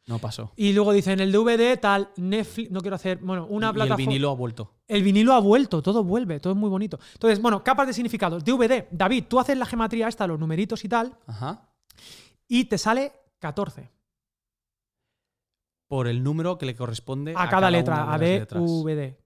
[0.07, 0.51] No pasó.
[0.55, 3.97] Y luego dicen, el DVD tal, Netflix, no quiero hacer, bueno, una y el plataforma.
[3.97, 4.71] vinilo ha vuelto.
[4.87, 6.99] El vinilo ha vuelto, todo vuelve, todo es muy bonito.
[7.13, 8.43] Entonces, bueno, capas de significados.
[8.45, 11.67] DVD, David, tú haces la gematría esta, los numeritos y tal, Ajá.
[12.47, 13.89] Y te sale 14
[15.87, 18.47] Por el número que le corresponde a, cada, una letra, a D.
[18.51, 19.17] V, D.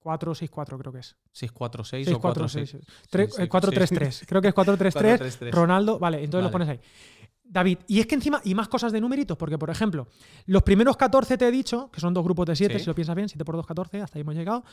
[0.00, 1.16] 464 creo que es.
[1.32, 2.70] 646 o 646.
[2.70, 3.10] 46.
[3.10, 4.24] Tre- Sí, sí, eh, 433.
[4.28, 5.18] Creo que es 433.
[5.18, 5.54] 433.
[5.54, 6.52] Ronaldo, vale, entonces lo Vale.
[6.52, 6.80] pones ahí.
[7.42, 10.08] David, y es que encima, y más cosas de numeritos, porque por ejemplo,
[10.46, 12.80] los primeros 14 te he dicho, que son dos grupos de 7, Sí.
[12.80, 14.64] si lo piensas bien, 7 por 2, 14, hasta ahí hemos llegado.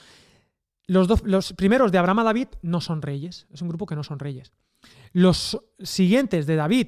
[0.88, 3.96] Los, dos, los primeros de Abraham a David no son reyes, es un grupo que
[3.96, 4.52] no son reyes.
[5.14, 6.88] Los siguientes de David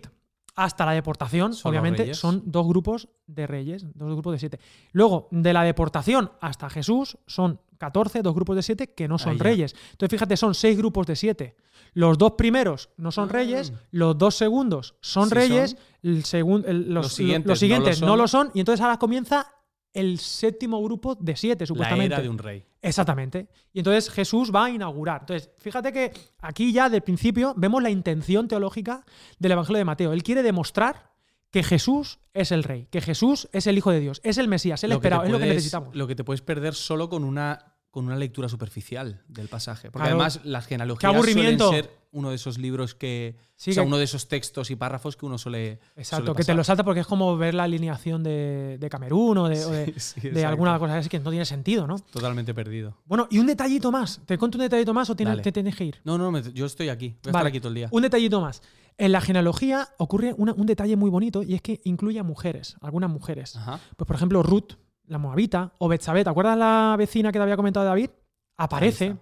[0.56, 4.60] hasta la deportación, Son obviamente, son dos grupos de reyes, dos grupos de siete.
[4.92, 9.32] Luego, de la deportación hasta Jesús, son 14, dos grupos de siete que no son
[9.34, 9.44] Ahí ya.
[9.44, 9.76] reyes.
[9.92, 11.56] Entonces, fíjate, son seis grupos de siete.
[11.94, 13.34] Los dos primeros no son Ah.
[13.34, 15.80] reyes, los dos segundos son Sí reyes, son.
[16.04, 18.52] el segun- el- los, Los siguientes los siguientes no no, lo son.
[18.54, 19.48] y entonces ahora comienza
[19.94, 22.13] el séptimo grupo de siete, La supuestamente.
[22.16, 22.66] era de un rey.
[22.84, 23.48] Exactamente.
[23.72, 25.22] Y entonces Jesús va a inaugurar.
[25.22, 29.06] Entonces, fíjate que aquí ya del principio vemos la intención teológica
[29.39, 30.12] del Evangelio de Mateo.
[30.12, 31.13] Él quiere demostrar
[31.50, 34.84] que Jesús es el rey, que Jesús es el Hijo de Dios, es el Mesías,
[34.84, 35.96] el Lo esperado, es lo que necesitamos.
[35.96, 39.92] Lo que te puedes perder solo con una, con una lectura superficial del pasaje.
[39.92, 40.16] Porque Claro.
[40.16, 43.36] además las genealogías suelen ser uno de esos libros que.
[43.56, 45.80] Sí, o sea, que- uno de esos textos y párrafos que uno suele.
[45.96, 49.38] Exacto, suele que te lo salta porque es como ver la alineación de, de Camerún
[49.38, 50.48] o de, o de- Sí, sí, de exacto.
[50.50, 52.00] alguna cosa así que no tiene sentido, ¿no?
[52.00, 52.98] Totalmente perdido.
[53.06, 54.22] Bueno, y un detallito más.
[54.26, 56.02] ¿Te cuento un detallito más o tienes- te tienes que ir?
[56.04, 57.10] No, no, me- yo estoy aquí.
[57.10, 57.38] Voy a Vale.
[57.42, 57.90] estar aquí todo el día.
[57.92, 58.64] Un detallito más.
[58.98, 62.76] En la genealogía ocurre una- un detalle muy bonito y es que incluye a mujeres,
[62.82, 63.56] algunas mujeres.
[63.56, 63.80] Ajá.
[63.98, 64.74] Pues por ejemplo, Ruth,
[65.08, 68.10] la moabita, o Betsabé, ¿te acuerdas la vecina que te había comentado David?
[68.58, 69.18] Aparece, Ahí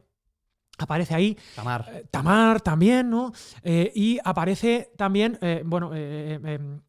[0.77, 1.37] aparece ahí.
[1.55, 1.85] Tamar.
[1.93, 3.31] Eh, Tamar también, ¿no?
[3.63, 5.91] Eh, y aparece también, eh, bueno,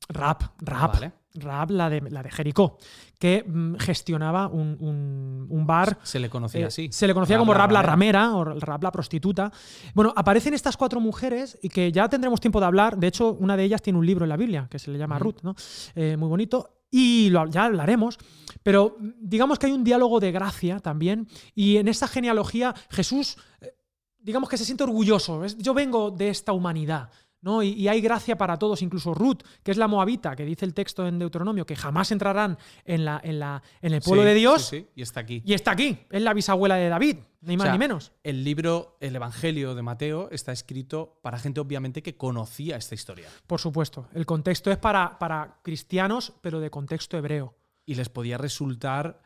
[0.09, 1.13] Rab, Vale.
[1.35, 2.79] Rab, la de, la de Jericó,
[3.19, 6.89] que mm, gestionaba un, un- un bar Se le conocía así.
[6.93, 8.35] Se le conocía Rab como Rab la ramera.
[8.35, 9.51] o Rab la prostituta.
[9.95, 12.97] Bueno, aparecen estas cuatro mujeres y que ya tendremos tiempo de hablar.
[12.99, 15.19] De hecho, una de ellas tiene un libro en la Biblia que se le llama.
[15.19, 15.55] Ruth, ¿no?
[15.97, 16.71] Muy bonito.
[16.93, 18.19] Y lo- ya hablaremos.
[18.63, 21.27] Pero digamos que hay un diálogo de gracia también.
[21.57, 23.75] Y en esta genealogía, Jesús, eh,
[24.21, 25.45] digamos que se siente orgulloso.
[25.59, 27.11] Yo vengo de esta humanidad.
[27.43, 27.63] ¿No?
[27.63, 30.73] Y, y hay gracia para todos, incluso Ruth, que es la moabita, que dice el
[30.73, 34.35] texto en Deuteronomio, que jamás entrarán en, la, en, la, en el pueblo Sí, de
[34.35, 34.63] Dios.
[34.63, 35.43] sí, sí, Y está aquí.
[35.45, 38.13] Y está aquí, es la bisabuela de David, ni más O sea, ni menos.
[38.23, 43.29] El libro, el Evangelio de Mateo, está escrito para gente obviamente que conocía esta historia.
[43.47, 44.09] Por supuesto.
[44.15, 47.55] El contexto es para, para cristianos, pero de contexto hebreo.
[47.85, 49.21] Y les podía resultar,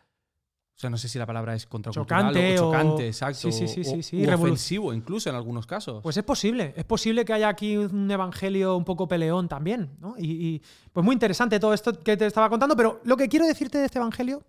[0.77, 3.51] o sea, no sé si la palabra es contracultural Chocante o o- chocante, exacto.
[3.51, 6.03] Sí, sí, sí, sí, ofensivo incluso en algunos casos.
[6.03, 10.17] Pues es posible, es posible que haya aquí un evangelio un poco peleón también, ¿no?
[10.19, 10.63] Y, y,
[10.93, 13.87] pues muy interesante todo esto que te estaba contando, pero lo que quiero decirte de
[13.87, 14.43] este evangelio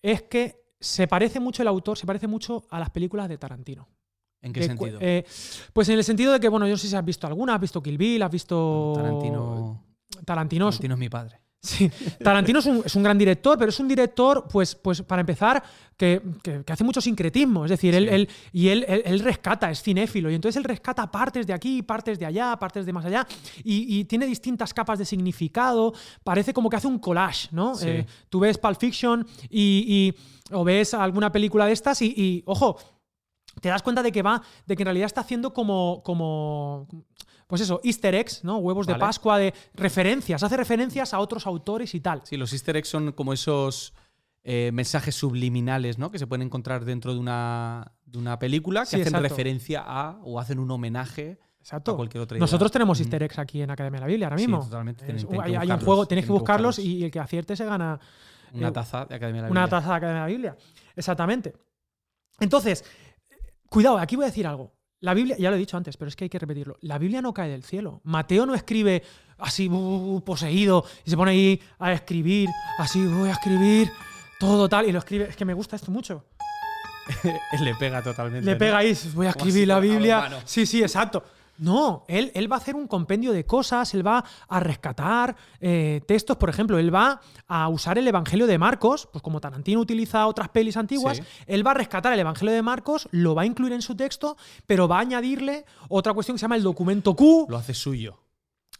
[0.00, 3.86] es que se parece mucho el autor, se parece mucho a las películas de Tarantino.
[4.40, 4.98] ¿En qué De sentido?
[5.02, 5.26] eh,
[5.74, 7.60] pues en el sentido de que, bueno, yo no sé si has visto alguna, has
[7.60, 8.92] visto Kill Bill, has visto...
[8.94, 9.84] Tarantino,
[10.24, 11.40] Tarantino es mi padre.
[11.60, 11.90] Sí,
[12.22, 15.60] Tarantino es un, es un gran director, pero es un director, pues, pues para empezar,
[15.96, 17.64] que, que- que hace mucho sincretismo.
[17.64, 21.10] Es decir, él, él- y él, él- él rescata, es cinéfilo, y entonces él rescata
[21.10, 23.26] partes de aquí, partes de allá, partes de más allá,
[23.64, 25.92] y, y tiene distintas capas de significado.
[26.22, 27.74] Parece como que hace un collage, ¿no?
[27.74, 27.88] Sí.
[27.88, 32.42] Eh, tú ves Pulp Fiction y, y- o ves alguna película de estas y, y,
[32.46, 32.78] ojo,
[33.60, 36.86] te das cuenta de que va, de que en realidad está haciendo como, como
[37.48, 38.58] pues eso, easter eggs, ¿no?
[38.58, 38.94] Huevos de.
[38.94, 42.20] Pascua de referencias, hace referencias a otros autores y tal.
[42.24, 43.92] Sí, los easter eggs son como esos
[44.44, 46.10] eh, mensajes subliminales, ¿no?
[46.12, 49.28] Que se pueden encontrar dentro de una, de una película que Sí, hacen exacto.
[49.28, 51.38] referencia a o hacen un homenaje
[51.70, 52.40] a cualquier otra idea.
[52.42, 53.02] Nosotros tenemos Mm.
[53.02, 54.62] easter eggs aquí en Academia de la Biblia ahora Sí, mismo.
[54.64, 55.04] totalmente.
[55.14, 57.98] Es- hay, hay un juego, tienes que buscarlos y el que acierte se gana
[58.54, 59.78] Una eh, taza de Academia de la una Biblia.
[59.78, 60.56] taza de Academia de la Biblia.
[60.96, 61.54] Exactamente.
[62.40, 62.84] Entonces,
[63.68, 64.72] cuidado, aquí voy a decir algo.
[65.00, 66.76] La Biblia, ya lo he dicho antes, pero es que hay que repetirlo.
[66.80, 68.00] La Biblia no cae del cielo.
[68.04, 69.02] Mateo no escribe
[69.38, 73.92] así uh, poseído y se pone ahí a escribir, así voy a escribir
[74.40, 75.28] todo tal y lo escribe.
[75.28, 76.24] Es que me gusta esto mucho.
[77.60, 78.44] Le pega totalmente.
[78.44, 78.58] Le ¿no?
[78.58, 80.42] pega ahí, voy a escribir la Biblia.
[80.44, 81.22] Sí, sí, exacto.
[81.58, 86.00] No, él, él va a hacer un compendio de cosas, él va a rescatar eh,
[86.06, 90.26] textos, por ejemplo, él va a usar el Evangelio de Marcos, pues como Tarantino utiliza
[90.26, 91.22] otras pelis antiguas, Sí.
[91.46, 94.36] él va a rescatar el Evangelio de Marcos, lo va a incluir en su texto,
[94.66, 97.46] pero va a añadirle otra cuestión que se llama el documento Q.
[97.48, 98.18] Lo hace suyo.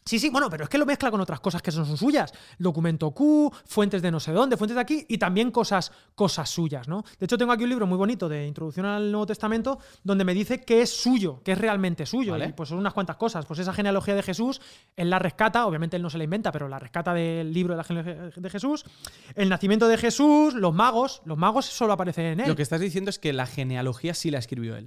[0.09, 2.33] Sí, sí, bueno, pero es que lo mezcla con otras cosas que son suyas.
[2.59, 6.89] Documento Q, fuentes de no sé dónde, fuentes de aquí y también cosas, cosas suyas,
[6.89, 7.05] ¿no?
[7.19, 10.33] De hecho, tengo aquí un libro muy bonito de Introducción al Nuevo Testamento donde me
[10.33, 12.33] dice que es suyo, que es realmente suyo.
[12.33, 12.47] Vale.
[12.47, 13.45] Y pues son unas cuantas cosas.
[13.45, 14.63] Pues esa genealogía de Jesús,
[14.97, 17.77] él la rescata, obviamente él no se la inventa, pero la rescata del libro de
[17.77, 18.87] la genealogía de Jesús.
[19.35, 22.49] El nacimiento de Jesús, los magos, los magos solo aparecen en él.
[22.49, 24.87] Lo que estás diciendo es que la genealogía sí la escribió él.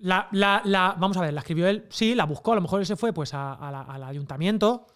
[0.00, 2.80] La, la- la- vamos a ver, la escribió él, sí, la buscó, a lo mejor
[2.80, 4.86] él se fue pues a- al ayuntamiento.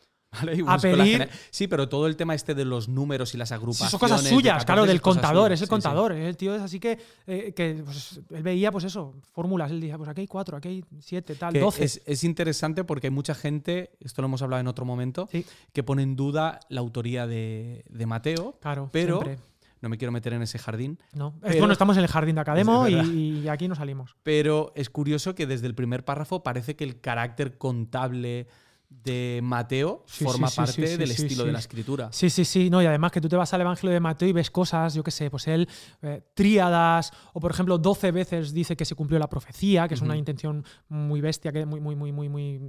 [0.66, 3.90] A pedir- Sí, pero todo el tema este de los números y las Sí, agrupaciones.
[3.92, 5.70] son cosas suyas, 14 claro, del contador, es el Sí, sí.
[5.70, 6.10] contador.
[6.10, 9.70] El tío es así que, eh, que pues, él veía, pues eso, fórmulas.
[9.70, 11.84] Él decía, pues aquí hay cuatro, aquí hay siete, tal, Que doce.
[11.84, 15.28] es, es interesante porque hay mucha gente, esto lo hemos hablado en otro momento,
[15.72, 19.44] que pone en duda la autoría de, de Mateo, claro, pero siempre.
[19.84, 21.34] No me quiero meter en ese jardín, No.
[21.44, 24.16] Es- bueno, estamos en el jardín de Academo y aquí no salimos.
[24.24, 28.48] pero es curioso que desde el primer párrafo parece que el carácter contable
[29.02, 32.08] de Mateo Sí, forma sí, parte sí, del estilo de la escritura.
[32.12, 34.32] Sí, sí, sí, no, y además que tú te vas al Evangelio de Mateo y
[34.32, 35.68] ves cosas, yo qué sé, pues él,
[36.02, 40.00] eh, tríadas, o por ejemplo, 12 veces dice que se cumplió la profecía, que es
[40.00, 42.60] una intención muy bestia, que muy, muy, muy, muy, muy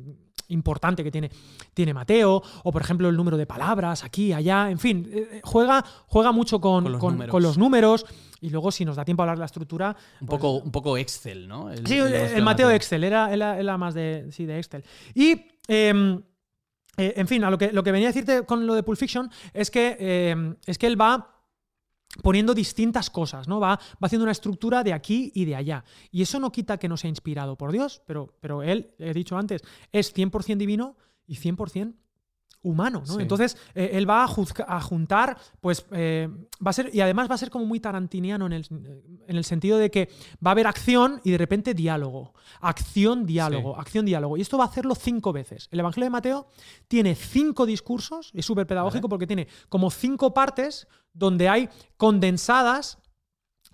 [0.49, 1.31] importante que tiene,
[1.73, 5.83] tiene Mateo, o por ejemplo, el número de palabras aquí, allá, en fin, eh, juega,
[6.07, 7.31] juega mucho con, Con los con- números.
[7.31, 8.05] con los números,
[8.45, 10.71] y luego, si nos da tiempo a hablar de la estructura, Un pues- poco, un
[10.71, 11.71] poco Excel, ¿no?
[11.71, 14.83] El, Sí, el Mateo Excel, era, era, era más de, sí, de Excel.
[15.13, 16.21] Y, em,
[16.97, 18.97] eh, en fin, a lo que, lo que venía a decirte con lo de Pulp
[18.97, 21.31] Fiction es que, em, es que él va
[22.21, 23.59] poniendo distintas cosas, ¿no?
[23.59, 25.83] Va, va haciendo una estructura de aquí y de allá.
[26.11, 29.37] Y eso no quita que no sea inspirado por Dios, pero, pero él, he dicho
[29.37, 30.95] antes, es 100% divino
[31.27, 31.93] y 100%
[32.65, 33.13] humano, ¿no?
[33.15, 33.21] Sí.
[33.21, 36.27] Entonces, eh, él va a, juzga- a juntar, pues, eh,
[36.65, 38.65] va a ser, y además va a ser como muy tarantiniano en el,
[39.27, 40.09] en el sentido de que
[40.45, 42.33] va a haber acción y de repente diálogo.
[42.61, 43.79] Acción, diálogo, Sí.
[43.81, 44.35] acción, diálogo.
[44.37, 45.67] Y esto va a hacerlo cinco veces.
[45.71, 46.47] El Evangelio de Mateo
[46.87, 49.09] tiene cinco discursos, es súper pedagógico Vale.
[49.09, 52.97] porque tiene como cinco partes donde hay condensadas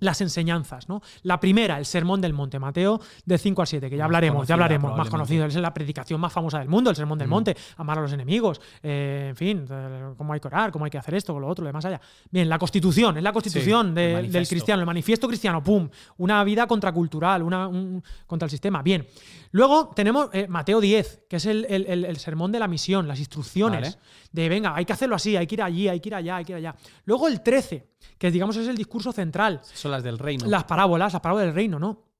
[0.01, 1.01] las enseñanzas, ¿no?
[1.23, 4.35] La primera, el sermón del monte, Mateo, de 5 a 7, que ya Más hablaremos,
[4.35, 7.27] conocida, ya hablaremos, más conocido, es la predicación más famosa del mundo, el sermón del
[7.27, 7.31] Mm.
[7.31, 10.91] monte, amar a los enemigos, eh, en fin, eh, cómo hay que orar, cómo hay
[10.91, 12.01] que hacer esto, lo otro, lo de más allá.
[12.29, 15.87] Bien, la constitución, es la constitución el de- del cristiano, el manifiesto cristiano, pum,
[16.17, 18.81] una vida contracultural, una, un- contra el sistema.
[18.81, 19.05] Bien.
[19.51, 23.07] Luego tenemos eh, Mateo 10, que es el, el- el- el sermón de la misión,
[23.07, 23.97] las instrucciones Vale.
[24.31, 26.45] de venga, hay que hacerlo así, hay que ir allí, hay que ir allá, hay
[26.45, 26.75] que ir allá.
[27.05, 30.45] Luego el 13, que digamos es el discurso central, Son las del reino.
[30.47, 32.11] las parábolas, las parábolas del reino, ¿no?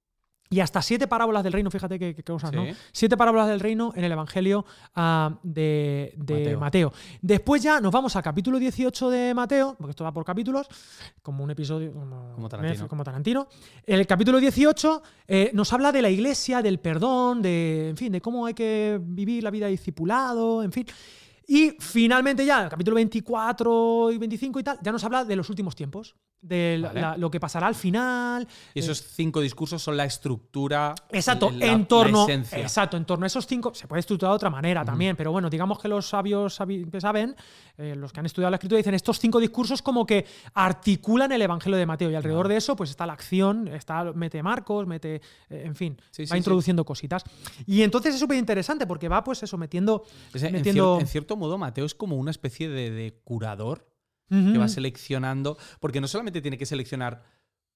[0.54, 2.66] Y hasta siete parábolas del reino, fíjate qué, cosas, ¿no?
[2.92, 6.60] Siete parábolas del reino en el Evangelio ah, de, de Mateo.
[6.60, 6.94] Mateo.
[7.22, 10.68] Después ya nos vamos al capítulo 18 de Mateo, porque esto va por capítulos,
[11.22, 12.88] como un episodio como, Como Tarantino.
[12.90, 13.48] como Tarantino.
[13.86, 18.20] El capítulo 18 eh, nos habla de la iglesia, del perdón, de, en fin, de
[18.20, 20.86] cómo hay que vivir la vida discipulado, en fin.
[21.52, 25.50] Y finalmente ya, el capítulo 24 y 25 y tal, ya nos habla de los
[25.50, 27.02] últimos tiempos, de la- Vale.
[27.02, 28.48] la- lo que pasará al final.
[28.74, 30.96] Y esos cinco discursos son la estructura.
[31.12, 32.28] Exacto, el- en torno.
[32.28, 33.74] la exacto, en torno a esos cinco.
[33.76, 37.36] Se puede estructurar de otra manera también, pero bueno, digamos que los sabios saben,
[37.78, 41.42] eh, los que han estudiado la escritura, dicen estos cinco discursos como que articulan el
[41.42, 42.10] Evangelio de Mateo.
[42.12, 45.16] Y alrededor de eso, pues está la acción, está, mete Marcos, mete.
[45.50, 46.38] eh, en fin, Sí, va sí, sí.
[46.38, 47.24] introduciendo cositas.
[47.68, 50.04] Y entonces es súper interesante porque va, pues eso, metiendo.
[50.34, 53.88] Es- en, metiendo- cier- en cierto modo, Mateo es como una especie de, de curador
[54.32, 55.58] Que va seleccionando.
[55.82, 57.24] Porque no solamente tiene que seleccionar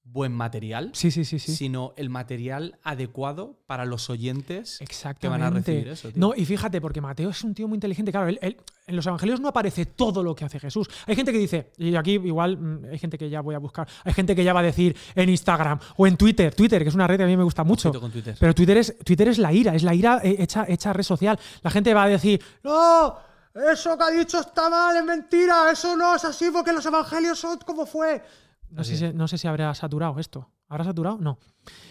[0.08, 1.52] buen material, Sí, sí, sí, sí.
[1.56, 5.20] sino el material adecuado para los oyentes Exactamente.
[5.20, 6.10] que van a recibir eso.
[6.10, 6.20] tío.
[6.20, 8.12] No, y fíjate, porque Mateo es un tío muy inteligente.
[8.12, 10.86] Claro, él- él- en los evangelios no aparece todo lo que hace Jesús.
[11.08, 13.88] Hay gente que dice, y aquí igual mm, hay gente que ya voy a buscar,
[14.04, 16.94] hay gente que ya va a decir en Instagram o en Twitter, Twitter, que es
[16.94, 17.92] una red que a mí me gusta mucho.
[17.92, 18.36] Con Twitter.
[18.38, 21.36] Pero Twitter es, Twitter es la ira, es la ira eh, hecha, hecha red social.
[21.64, 23.16] La gente va a decir, no,
[23.72, 27.38] eso que ha dicho está mal, es mentira, eso no es así porque los evangelios
[27.38, 28.22] son como fue.
[28.70, 30.50] No sé, si, no sé si habrá saturado esto.
[30.68, 31.18] ¿Habrá saturado?
[31.18, 31.38] No.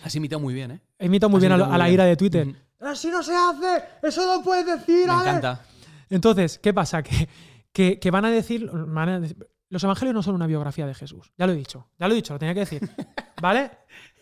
[0.04, 0.82] Has imitado muy bien, ¿eh?
[0.99, 1.93] He imitado muy Has bien a, imitado lo- a muy la bien.
[1.93, 2.45] ira de Twitter.
[2.47, 5.21] Mm, Así no se hace, eso no puedes decir, Me Ale".
[5.30, 5.62] encanta.
[6.10, 7.01] Entonces, ¿qué pasa?
[7.01, 7.28] Que,
[7.71, 10.93] que- que van a decir, van a decir- los evangelios no son una biografía de
[10.93, 11.32] Jesús.
[11.38, 12.82] Ya lo he dicho, ya lo he dicho, lo tenía que decir.
[13.41, 13.71] ¿Vale?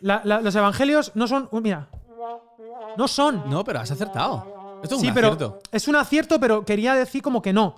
[0.02, 1.50] La- la- los evangelios no son.
[1.52, 1.90] uy, mira.
[2.96, 3.50] No son.
[3.50, 4.63] No, pero has acertado.
[4.84, 5.60] Esto es sí, un pero acierto.
[5.72, 7.76] es un acierto, pero quería decir como que no.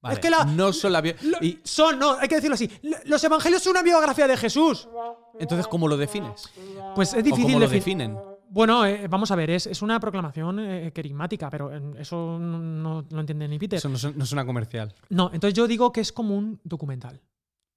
[0.00, 2.68] Vale, es que la- no son la Lo- y Son, no, hay que decirlo así.
[3.04, 4.88] Los evangelios son una biografía de Jesús.
[5.38, 6.48] entonces cómo lo defines?
[6.94, 8.18] Pues es ¿O difícil cómo lo defi- definen?
[8.50, 12.58] Bueno, eh, vamos a ver, es, es una proclamación eh, querigmática, pero eh, eso no,
[12.58, 13.78] no lo entiende ni Peter.
[13.78, 14.92] Eso no, es- no es una comercial.
[15.08, 17.20] No, entonces yo digo que es como un documental.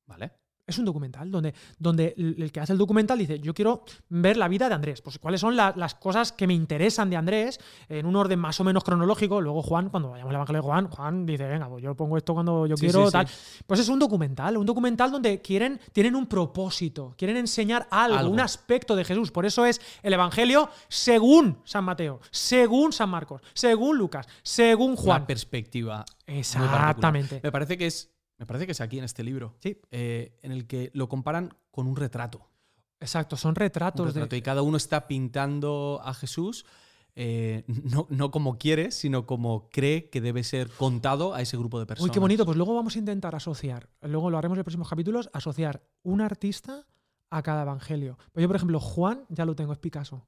[0.07, 0.31] ¿Vale?
[0.67, 4.47] Es un documental donde, donde el que hace el documental dice, yo quiero ver la
[4.47, 8.07] vida de Andrés, pues cuáles son la- las cosas que me interesan de Andrés en
[8.07, 9.41] un orden más o menos cronológico.
[9.41, 12.33] Luego Juan, cuando vayamos al Evangelio de Juan, Juan dice, venga, pues yo pongo esto
[12.33, 13.27] cuando yo Sí, quiero, sí, tal.
[13.27, 13.63] sí.
[13.67, 18.31] Pues es un documental, un documental donde quieren, tienen un propósito, quieren enseñar algo, Algo.
[18.33, 19.31] un aspecto de Jesús.
[19.31, 25.17] Por eso es el Evangelio según San Mateo, según San Marcos, según Lucas, según Juan.
[25.21, 26.05] Una perspectiva.
[26.25, 27.39] Exactamente.
[27.43, 28.11] Me parece que es.
[28.37, 29.55] Me parece que es aquí en este libro.
[29.59, 29.79] Sí.
[29.91, 32.49] eh, en el que lo comparan con un retrato.
[32.99, 34.37] Exacto, son Un retratos retrato, de...
[34.37, 36.65] Y cada uno está pintando a Jesús.
[37.15, 41.79] eh, no, no como quiere, sino como cree que debe ser contado a ese grupo
[41.79, 42.09] de personas.
[42.09, 42.45] Uy, qué bonito.
[42.45, 46.19] Pues luego vamos a intentar asociar, luego lo haremos en los próximos capítulos, asociar un
[46.21, 46.85] artista
[47.29, 48.17] a cada evangelio.
[48.33, 50.27] Pues yo, por ejemplo, Juan ya lo tengo, es Picasso.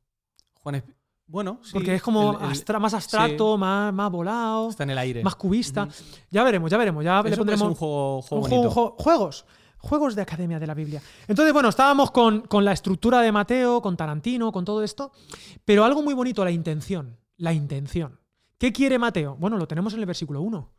[0.61, 0.83] Juan es-
[1.27, 4.91] Bueno, sí, Porque es como el- el- astra- más abstracto, más, más volado, está en
[4.91, 5.23] el aire.
[5.23, 5.87] más cubista.
[6.31, 7.03] Ya veremos, ya veremos.
[7.03, 8.71] Ya Eso le pondremos un juego, juego un bonito.
[8.71, 9.45] juego- juegos.
[9.79, 11.01] Juegos de Academia de la Biblia.
[11.27, 15.11] Entonces, bueno, estábamos con, con la estructura de Mateo, con Tarantino, con todo esto,
[15.65, 17.17] pero algo muy bonito, la intención.
[17.37, 18.19] La intención.
[18.57, 19.35] ¿Qué quiere Mateo?
[19.39, 20.71] Bueno, lo tenemos en el versículo 1.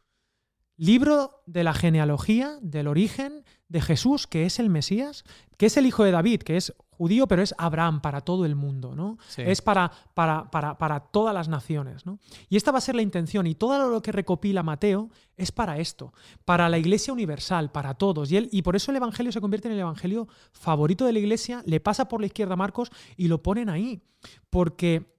[0.76, 5.24] Libro de la genealogía, del origen de Jesús, que es el Mesías,
[5.56, 8.56] que es el hijo de David, que es judío, pero es Abraham para todo el
[8.56, 9.18] mundo, ¿no?
[9.28, 9.42] Sí.
[9.46, 12.18] Es para, para, para, para todas las naciones, ¿no?
[12.48, 15.78] Y esta va a ser la intención, y todo lo que recopila Mateo es para
[15.78, 16.12] esto,
[16.44, 18.30] para la iglesia universal, para todos.
[18.32, 21.20] Y, él, y por eso el Evangelio se convierte en el Evangelio favorito de la
[21.20, 24.02] iglesia, le pasa por la izquierda a Marcos y lo ponen ahí,
[24.50, 25.14] porque,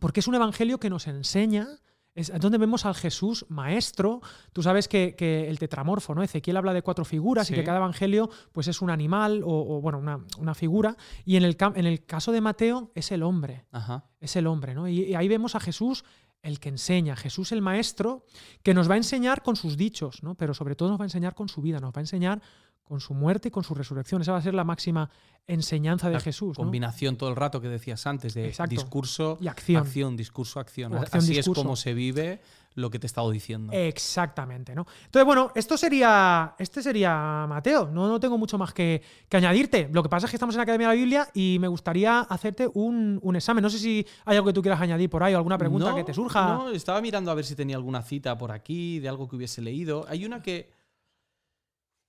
[0.00, 1.66] porque es un Evangelio que nos enseña.
[2.18, 4.20] Es donde vemos al Jesús maestro.
[4.52, 6.22] Tú sabes que, que el tetramorfo, ¿no?
[6.22, 9.80] Ezequiel habla de cuatro figuras y que cada evangelio pues, es un animal o, o,
[9.80, 10.96] bueno, una, una figura.
[11.24, 14.04] Y en el, en el caso de Mateo es el hombre Ajá.
[14.20, 14.88] es el hombre, ¿no?
[14.88, 16.04] Y, y ahí vemos a Jesús
[16.42, 18.24] el que enseña, Jesús el maestro,
[18.62, 20.34] que nos va a enseñar con sus dichos, ¿no?
[20.34, 22.42] Pero sobre todo nos va a enseñar con su vida, nos va a enseñar
[22.88, 24.22] con su muerte y con su resurrección.
[24.22, 25.10] Esa va a ser la máxima
[25.46, 26.64] enseñanza de La Jesús, ¿no?
[26.64, 28.70] Combinación todo el rato que decías antes de Exacto.
[28.74, 29.82] discurso, Y acción.
[29.82, 30.92] acción, discurso, acción.
[30.94, 31.60] O acción, Así discurso.
[31.60, 32.40] es como se vive
[32.74, 33.72] lo que te he estado diciendo.
[33.72, 34.86] Exactamente, ¿no?
[35.06, 36.54] Entonces, bueno, esto sería.
[36.58, 37.88] Este sería Mateo.
[37.92, 39.88] No, no tengo mucho más que, que añadirte.
[39.92, 42.20] Lo que pasa es que estamos en la Academia de la Biblia y me gustaría
[42.20, 43.62] hacerte un, un examen.
[43.62, 45.96] No sé si hay algo que tú quieras añadir por ahí o alguna pregunta No,
[45.96, 46.46] que te surja.
[46.54, 49.60] No, estaba mirando a ver si tenía alguna cita por aquí, de algo que hubiese
[49.60, 50.04] leído.
[50.08, 50.70] Hay una que,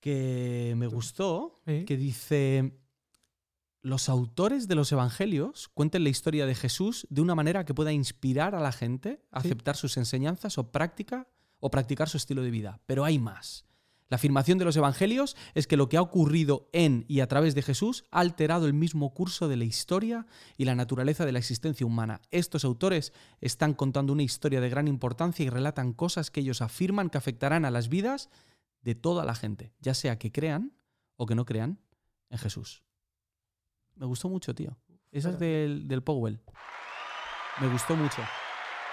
[0.00, 2.72] que me gustó, que dice,
[3.82, 7.92] los autores de los evangelios cuenten la historia de Jesús de una manera que pueda
[7.92, 9.48] inspirar a la gente a Sí.
[9.48, 11.28] aceptar sus enseñanzas o práctica
[11.60, 12.80] o practicar su estilo de vida.
[12.86, 13.64] Pero hay más.
[14.08, 17.54] La afirmación de los evangelios es que lo que ha ocurrido en y a través
[17.54, 21.38] de Jesús ha alterado el mismo curso de la historia y la naturaleza de la
[21.38, 22.20] existencia humana.
[22.32, 27.08] Estos autores están contando una historia de gran importancia y relatan cosas que ellos afirman
[27.08, 28.30] que afectarán a las vidas
[28.82, 30.72] de toda la gente, ya sea que crean
[31.16, 31.78] o que no crean
[32.30, 32.82] en Jesús.
[33.96, 34.76] Me gustó mucho, tío.
[35.12, 36.40] Esa es del, del Powell.
[37.60, 38.22] Me gustó mucho.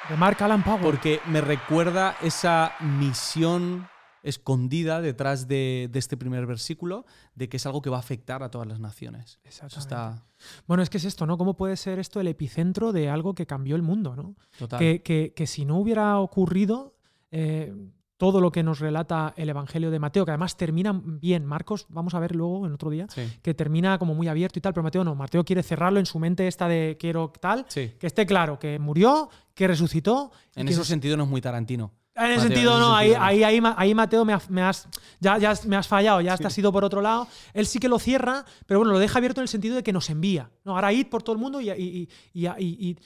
[0.10, 0.82] De Mark Allen Powell.
[0.82, 3.88] Porque me recuerda esa misión
[4.23, 8.43] escondida detrás de, de este primer versículo, de que es algo que va a afectar
[8.43, 9.39] a todas las naciones.
[9.43, 10.26] Eso está
[10.65, 11.38] Bueno, es que es esto, ¿no?
[11.38, 14.36] ¿Cómo puede ser esto el epicentro de algo que cambió el mundo, ¿no?
[14.58, 14.80] total.
[14.80, 16.97] Que, que- que si no hubiera ocurrido
[17.32, 17.73] eh,
[18.17, 22.13] todo lo que nos relata el Evangelio de Mateo, que además termina bien, Marcos, vamos
[22.15, 24.84] a ver luego en otro día, Sí, que termina como muy abierto y tal, pero
[24.84, 27.93] Mateo no, Mateo quiere cerrarlo en su mente esta de quiero tal, sí.
[27.99, 30.32] que esté claro, que murió, que resucitó.
[30.56, 31.91] En que ese nos- sentido no es muy Tarantino.
[32.15, 33.25] en ese Mateo, sentido, en ese no, ahí, sentido no.
[33.27, 36.41] ahí, ahí, ahí, Mateo me, ha- me has, ya, ya me has fallado, ya Sí.
[36.41, 37.27] te has ido por otro lado.
[37.53, 39.93] Él sí que lo cierra, pero bueno, lo deja abierto en el sentido de que
[39.93, 40.49] nos envía.
[40.65, 40.73] ¿no?
[40.75, 42.97] Ahora id por todo el mundo y, y- y- y- y- y-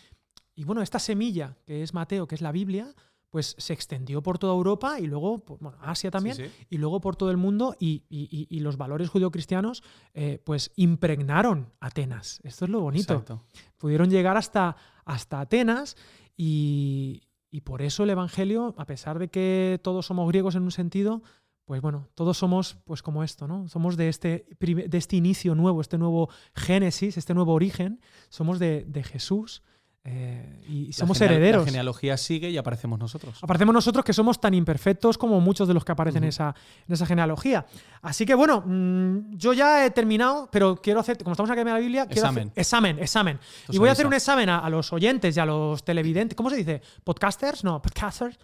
[0.56, 2.94] y, bueno, esta semilla que es Mateo, que es la Biblia,
[3.32, 6.66] pues se extendió por toda Europa y luego, por- bueno, Asia también, Sí, sí.
[6.70, 9.82] y luego por todo el mundo y, y- los valores judeocristianos
[10.14, 12.40] eh, pues impregnaron Atenas.
[12.44, 13.42] Esto es lo bonito Exacto.
[13.78, 15.96] pudieron llegar hasta, hasta Atenas
[16.38, 20.72] y, y por eso el Evangelio, a pesar de que todos somos griegos en un
[20.72, 21.24] sentido,
[21.66, 23.68] pues bueno, todos somos pues como esto, ¿no?
[23.70, 28.84] Somos de este, de este inicio nuevo, este nuevo génesis, este nuevo origen, somos de,
[28.88, 29.64] de Jesús
[30.04, 31.62] eh, y somos herederos.
[31.62, 33.38] La genealogía sigue y aparecemos nosotros.
[33.42, 36.56] Aparecemos nosotros que somos tan imperfectos como muchos de los que aparecen en, esa,
[36.88, 37.66] en esa genealogía.
[38.02, 41.62] Así que bueno, mm, yo ya he terminado, pero quiero hacer, como estamos en la
[41.62, 42.48] Academia de la Biblia, quiero Examen.
[42.50, 43.40] hacer- examen, examen.
[43.70, 46.36] Y voy a hacer un examen a, a los oyentes y a los televidentes.
[46.36, 46.82] ¿Cómo se dice?
[47.04, 47.64] ¿Podcasters?
[47.64, 48.40] No, podcasters.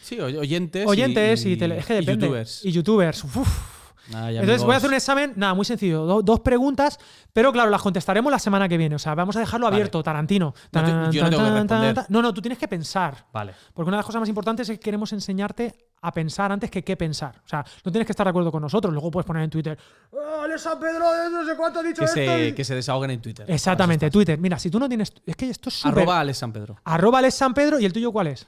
[0.00, 0.84] Sí, oy- oyentes.
[0.84, 2.24] y- Oyentes y, y, tele- es que y depende.
[2.26, 2.64] youtubers.
[2.64, 3.24] Y youtubers.
[3.24, 3.81] Uf.
[4.08, 4.76] Entonces voy a amigos.
[4.76, 6.98] hacer un examen, nada, muy sencillo, do- dos preguntas,
[7.32, 8.96] pero claro, las contestaremos la semana que viene.
[8.96, 9.76] O sea, vamos a dejarlo Vale.
[9.76, 10.54] abierto, Tarantino.
[10.72, 11.94] No te- yo no tengo que Tan, tan, responder.
[11.94, 12.06] tan.
[12.08, 13.26] No, no, tú tienes que pensar.
[13.32, 13.52] Vale.
[13.72, 16.82] Porque una de las cosas más importantes es que queremos enseñarte a pensar antes que
[16.82, 17.40] qué pensar.
[17.44, 18.92] O sea, no tienes que estar de acuerdo con nosotros.
[18.92, 19.78] Luego puedes poner en Twitter,
[20.12, 22.14] "Ah, Ale San Pedro, no sé cuánto ha dicho Que esto.
[22.16, 22.52] se, y-".
[22.54, 23.46] que se desahoguen en Twitter.
[23.48, 24.36] Exactamente, Twitter.
[24.38, 25.12] Mira, si tú no tienes.
[25.24, 26.00] Es que esto es súper.
[26.00, 26.76] Arroba Alex San Pedro.
[26.84, 28.46] Arroba Alex San Pedro y el tuyo cuál es?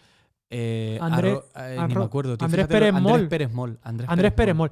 [0.51, 1.45] Eh, eh, ni arro-
[1.99, 2.45] me acuerdo, tío.
[2.45, 3.13] Andrés Fíjate lo- Pérez Moll.
[3.15, 3.79] Andrés Pérez Moll.
[3.83, 4.71] Andrés, Andrés Pérez Moll.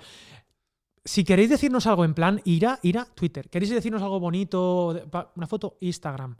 [1.04, 3.48] Si queréis decirnos algo en plan, ir a, ir a Twitter.
[3.50, 5.02] ¿Queréis decirnos algo bonito?
[5.34, 6.36] Una foto, Instagram.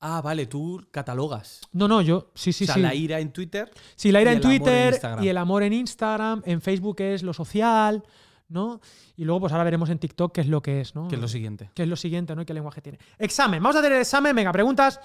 [0.00, 1.62] Ah, vale, tú catalogas.
[1.72, 2.30] No, no, yo.
[2.34, 2.80] Sí, sí, o sea, sí.
[2.80, 3.70] la ira en Twitter.
[3.96, 6.42] Sí, la ira en Twitter y el amor en Instagram.
[6.44, 8.04] En Facebook es lo social,
[8.48, 8.80] ¿no?
[9.16, 11.08] Y luego, pues ahora veremos en TikTok qué es lo que es, ¿no?
[11.08, 11.70] Que es lo siguiente.
[11.74, 12.42] ¿Qué es lo siguiente, ¿no?
[12.42, 12.98] Y qué lenguaje tiene.
[13.18, 13.62] Examen.
[13.62, 14.36] Vamos a hacer el examen.
[14.36, 15.00] Venga, preguntas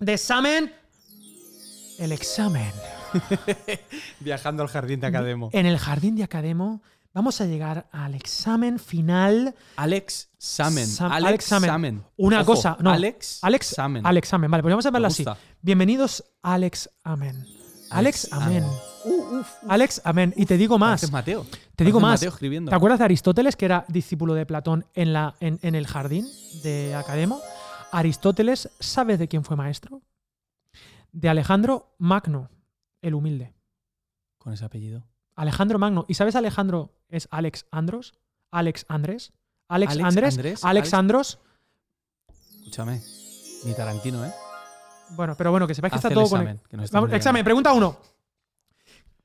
[0.00, 0.74] de examen.
[1.98, 2.72] El examen.
[4.20, 5.50] Viajando al jardín de Academo.
[5.52, 6.82] En el jardín de Academo
[7.18, 9.52] vamos a llegar al examen final.
[9.74, 10.86] Alex Samen.
[10.86, 11.68] Sam- Alex, Alex Samen.
[11.70, 12.04] Samen.
[12.16, 12.92] Una Ojo, cosa, no.
[12.92, 14.06] Alex, Alex Samen.
[14.06, 14.48] Alex Amen.
[14.48, 15.24] Vale, pues vamos a verlo así.
[15.60, 17.44] Bienvenidos, Alex Amen.
[17.90, 18.62] Alex, Alex Amen.
[18.62, 18.78] Amen.
[19.04, 20.32] Uh, Alex Amen.
[20.36, 21.00] Y te digo más.
[21.00, 21.46] Pareces Mateo.
[21.74, 22.20] Te digo más.
[22.20, 22.70] Mateo escribiendo.
[22.70, 26.24] ¿Te acuerdas de Aristóteles, que era discípulo de Platón en, la, en, en el jardín
[26.62, 27.40] de Academo?
[27.90, 30.02] Aristóteles, ¿sabes de quién fue maestro?
[31.10, 32.48] De Alejandro Magno,
[33.02, 33.54] el humilde.
[34.38, 35.02] Con ese apellido.
[35.38, 36.04] Alejandro Magno.
[36.08, 38.14] ¿Y sabes Alejandro es Alex Andros?
[38.50, 39.32] Alex Andrés.
[39.68, 40.34] Alex, Alex Andrés.
[40.36, 41.38] Andrés, Alex Andros.
[42.58, 43.00] Escúchame.
[43.64, 44.32] Ni Tarantino, ¿eh?
[45.10, 46.68] Bueno, pero bueno, que sepáis que está el todo examen, conectado.
[46.68, 47.16] que nos estamos Vamos, liando.
[47.16, 47.98] examen, pregunta uno.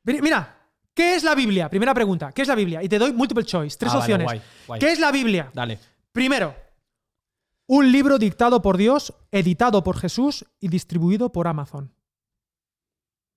[0.03, 0.55] Mi- Mira,
[0.93, 1.69] ¿qué es la Biblia?
[1.69, 2.31] Primera pregunta.
[2.31, 2.81] ¿Qué es la Biblia?
[2.83, 4.25] Y te doy multiple choice, tres Ah, vale, opciones.
[4.25, 4.79] guay, guay.
[4.79, 5.51] ¿Qué es la Biblia?
[5.53, 5.79] Dale.
[6.11, 6.55] Primero,
[7.67, 11.91] un libro dictado por Dios, editado por Jesús y distribuido por Amazon.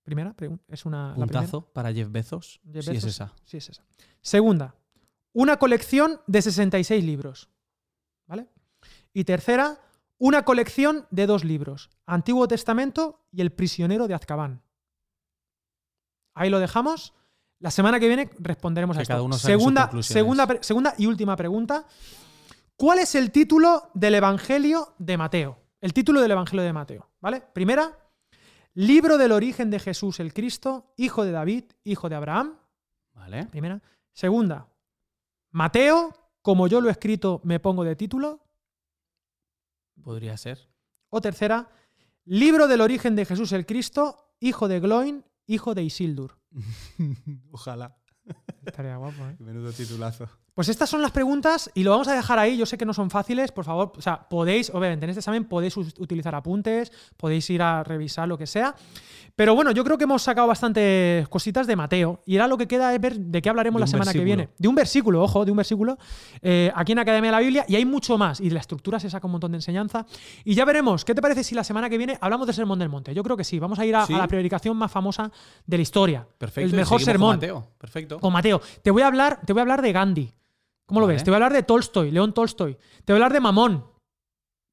[0.06, 0.64] Primera pregunta.
[0.68, 1.08] Es una.
[1.08, 1.26] la.
[1.26, 2.60] Puntazo para Jeff Bezos.
[2.72, 3.32] Jeff Sí, es esa.
[3.42, 3.84] Sí, es esa.
[4.20, 4.76] Segunda,
[5.32, 7.50] una colección de 66 libros.
[8.28, 8.46] ¿Vale?
[9.12, 9.80] Y tercera,
[10.18, 14.62] una colección de dos libros: Antiguo Testamento y El prisionero de Azkaban.
[16.34, 17.12] Ahí lo dejamos.
[17.58, 19.10] La semana que viene responderemos a esto.
[19.10, 21.84] cada uno segunda, segunda, segunda y última pregunta.
[22.76, 25.58] ¿Cuál es el título del Evangelio de Mateo?
[25.80, 27.42] El título del Evangelio de Mateo, ¿vale?
[27.52, 27.98] Primera,
[28.76, 32.58] Libro del origen de Jesús el Cristo, hijo de David, hijo de Abraham.
[33.14, 33.46] Vale.
[33.46, 33.82] Primera.
[34.12, 34.68] Segunda,
[35.50, 38.44] Mateo, como yo lo he escrito, me pongo de título.
[40.02, 40.68] Podría ser.
[41.08, 41.70] O tercera,
[42.26, 46.38] Libro del origen de Jesús el Cristo, hijo de Gloin, hijo de Isildur.
[47.52, 47.96] Ojalá.
[48.66, 49.36] Estaría guapo, ¿eh?
[49.38, 50.28] Menudo titulazo.
[50.54, 52.56] Pues estas son las preguntas y lo vamos a dejar ahí.
[52.56, 53.92] Yo sé que no son fáciles, por favor.
[53.96, 58.38] O sea, podéis, obviamente, en este examen podéis utilizar apuntes, podéis ir a revisar lo
[58.38, 58.74] que sea.
[59.36, 62.22] Pero bueno, yo creo que hemos sacado bastantes cositas de Mateo.
[62.24, 64.48] Y ahora lo que queda es ver de qué hablaremos De la semana que viene.
[64.56, 65.98] De un versículo, ojo, de un versículo.
[66.40, 67.64] eh, aquí en Academia de la Biblia.
[67.68, 68.40] Y hay mucho más.
[68.40, 70.06] Y de la estructura se saca un montón de enseñanza.
[70.42, 71.04] Y ya veremos.
[71.04, 73.12] ¿Qué te parece si la semana que viene hablamos del Sermón del Monte?
[73.14, 73.58] Yo creo que sí.
[73.58, 74.14] Vamos a ir a, Sí.
[74.14, 75.30] a la predicación más famosa
[75.66, 76.26] de la historia.
[76.38, 76.70] Perfecto.
[76.70, 77.36] El mejor seguimos con sermón.
[77.36, 77.68] Mateo.
[77.76, 78.18] Perfecto.
[78.20, 78.55] Con Mateo.
[78.82, 80.32] Te voy a hablar, te voy a hablar de Gandhi.
[80.86, 81.16] ¿Cómo lo Vale.
[81.16, 81.24] ves?
[81.24, 82.76] Te voy a hablar de Tolstoy, León Tolstoy.
[83.04, 83.84] Te voy a hablar de Mamón,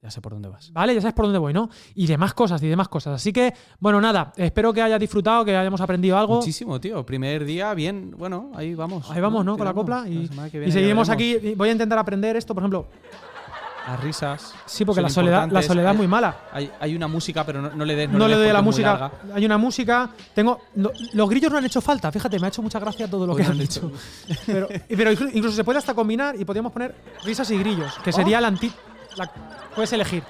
[0.01, 0.71] Ya sé por dónde vas.
[0.73, 0.93] ¿vale?
[0.93, 1.69] Ya sabes por dónde voy, ¿no?
[1.95, 3.15] Y demás cosas y demás cosas.
[3.15, 6.35] Así que, bueno, nada, espero que hayas disfrutado, que hayamos aprendido algo.
[6.35, 7.05] Muchísimo, tío.
[7.05, 8.13] Primer día, bien.
[8.17, 9.09] Bueno, ahí vamos.
[9.09, 9.57] Ahí vamos, ¿no?
[9.57, 10.05] Con la copla.
[10.07, 11.09] Y, veremos.
[11.09, 11.55] aquí.
[11.55, 12.87] Voy a intentar aprender esto, por ejemplo.
[13.87, 14.53] Las risas.
[14.65, 16.37] Sí, porque la soledad, la soledad es muy mala.
[16.53, 18.09] Hay, hay una música, pero no, no le des.
[18.09, 18.91] No, le des doy a la música.
[18.97, 19.11] larga.
[19.35, 20.09] Hay una música.
[20.33, 20.61] Tengo.
[20.75, 22.11] lo- los grillos no han hecho falta.
[22.11, 23.91] Fíjate, me ha hecho mucha gracia todo lo Hoy que no han han dicho.
[24.45, 28.09] Pero, pero inclu- incluso se puede hasta combinar y podríamos poner risas y grillos, que
[28.11, 28.13] Oh.
[28.13, 28.71] sería la anti.
[29.17, 29.29] la-
[29.75, 30.23] puedes elegir,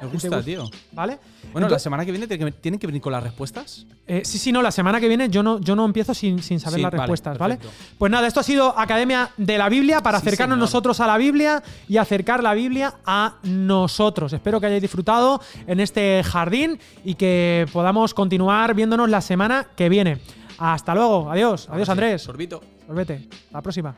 [0.00, 0.42] Me te gusta, gusta.
[0.44, 0.64] tío.
[0.92, 1.18] ¿vale?
[1.52, 3.86] Bueno, la semana que viene que- tienen que venir con las respuestas.
[4.06, 6.60] Eh, sí, sí, no, la semana que viene yo no, yo no empiezo sin, sin
[6.60, 7.58] saber Sí, las vale, respuestas, ¿vale?
[7.98, 10.66] Pues nada, esto ha sido Academia de la Biblia para Sí, acercarnos señor.
[10.68, 14.32] nosotros a la Biblia y acercar la Biblia a nosotros.
[14.32, 19.88] Espero que hayáis disfrutado en este jardín y que podamos continuar viéndonos la semana que
[19.88, 20.18] viene.
[20.58, 22.22] Hasta luego, adiós, adiós Andrés.
[22.22, 22.60] Sorbito.
[22.86, 23.94] Volvete, la próxima.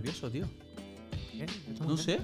[0.00, 0.46] Nervioso, tío.
[1.32, 1.46] ¿Qué?
[1.86, 2.18] No sé.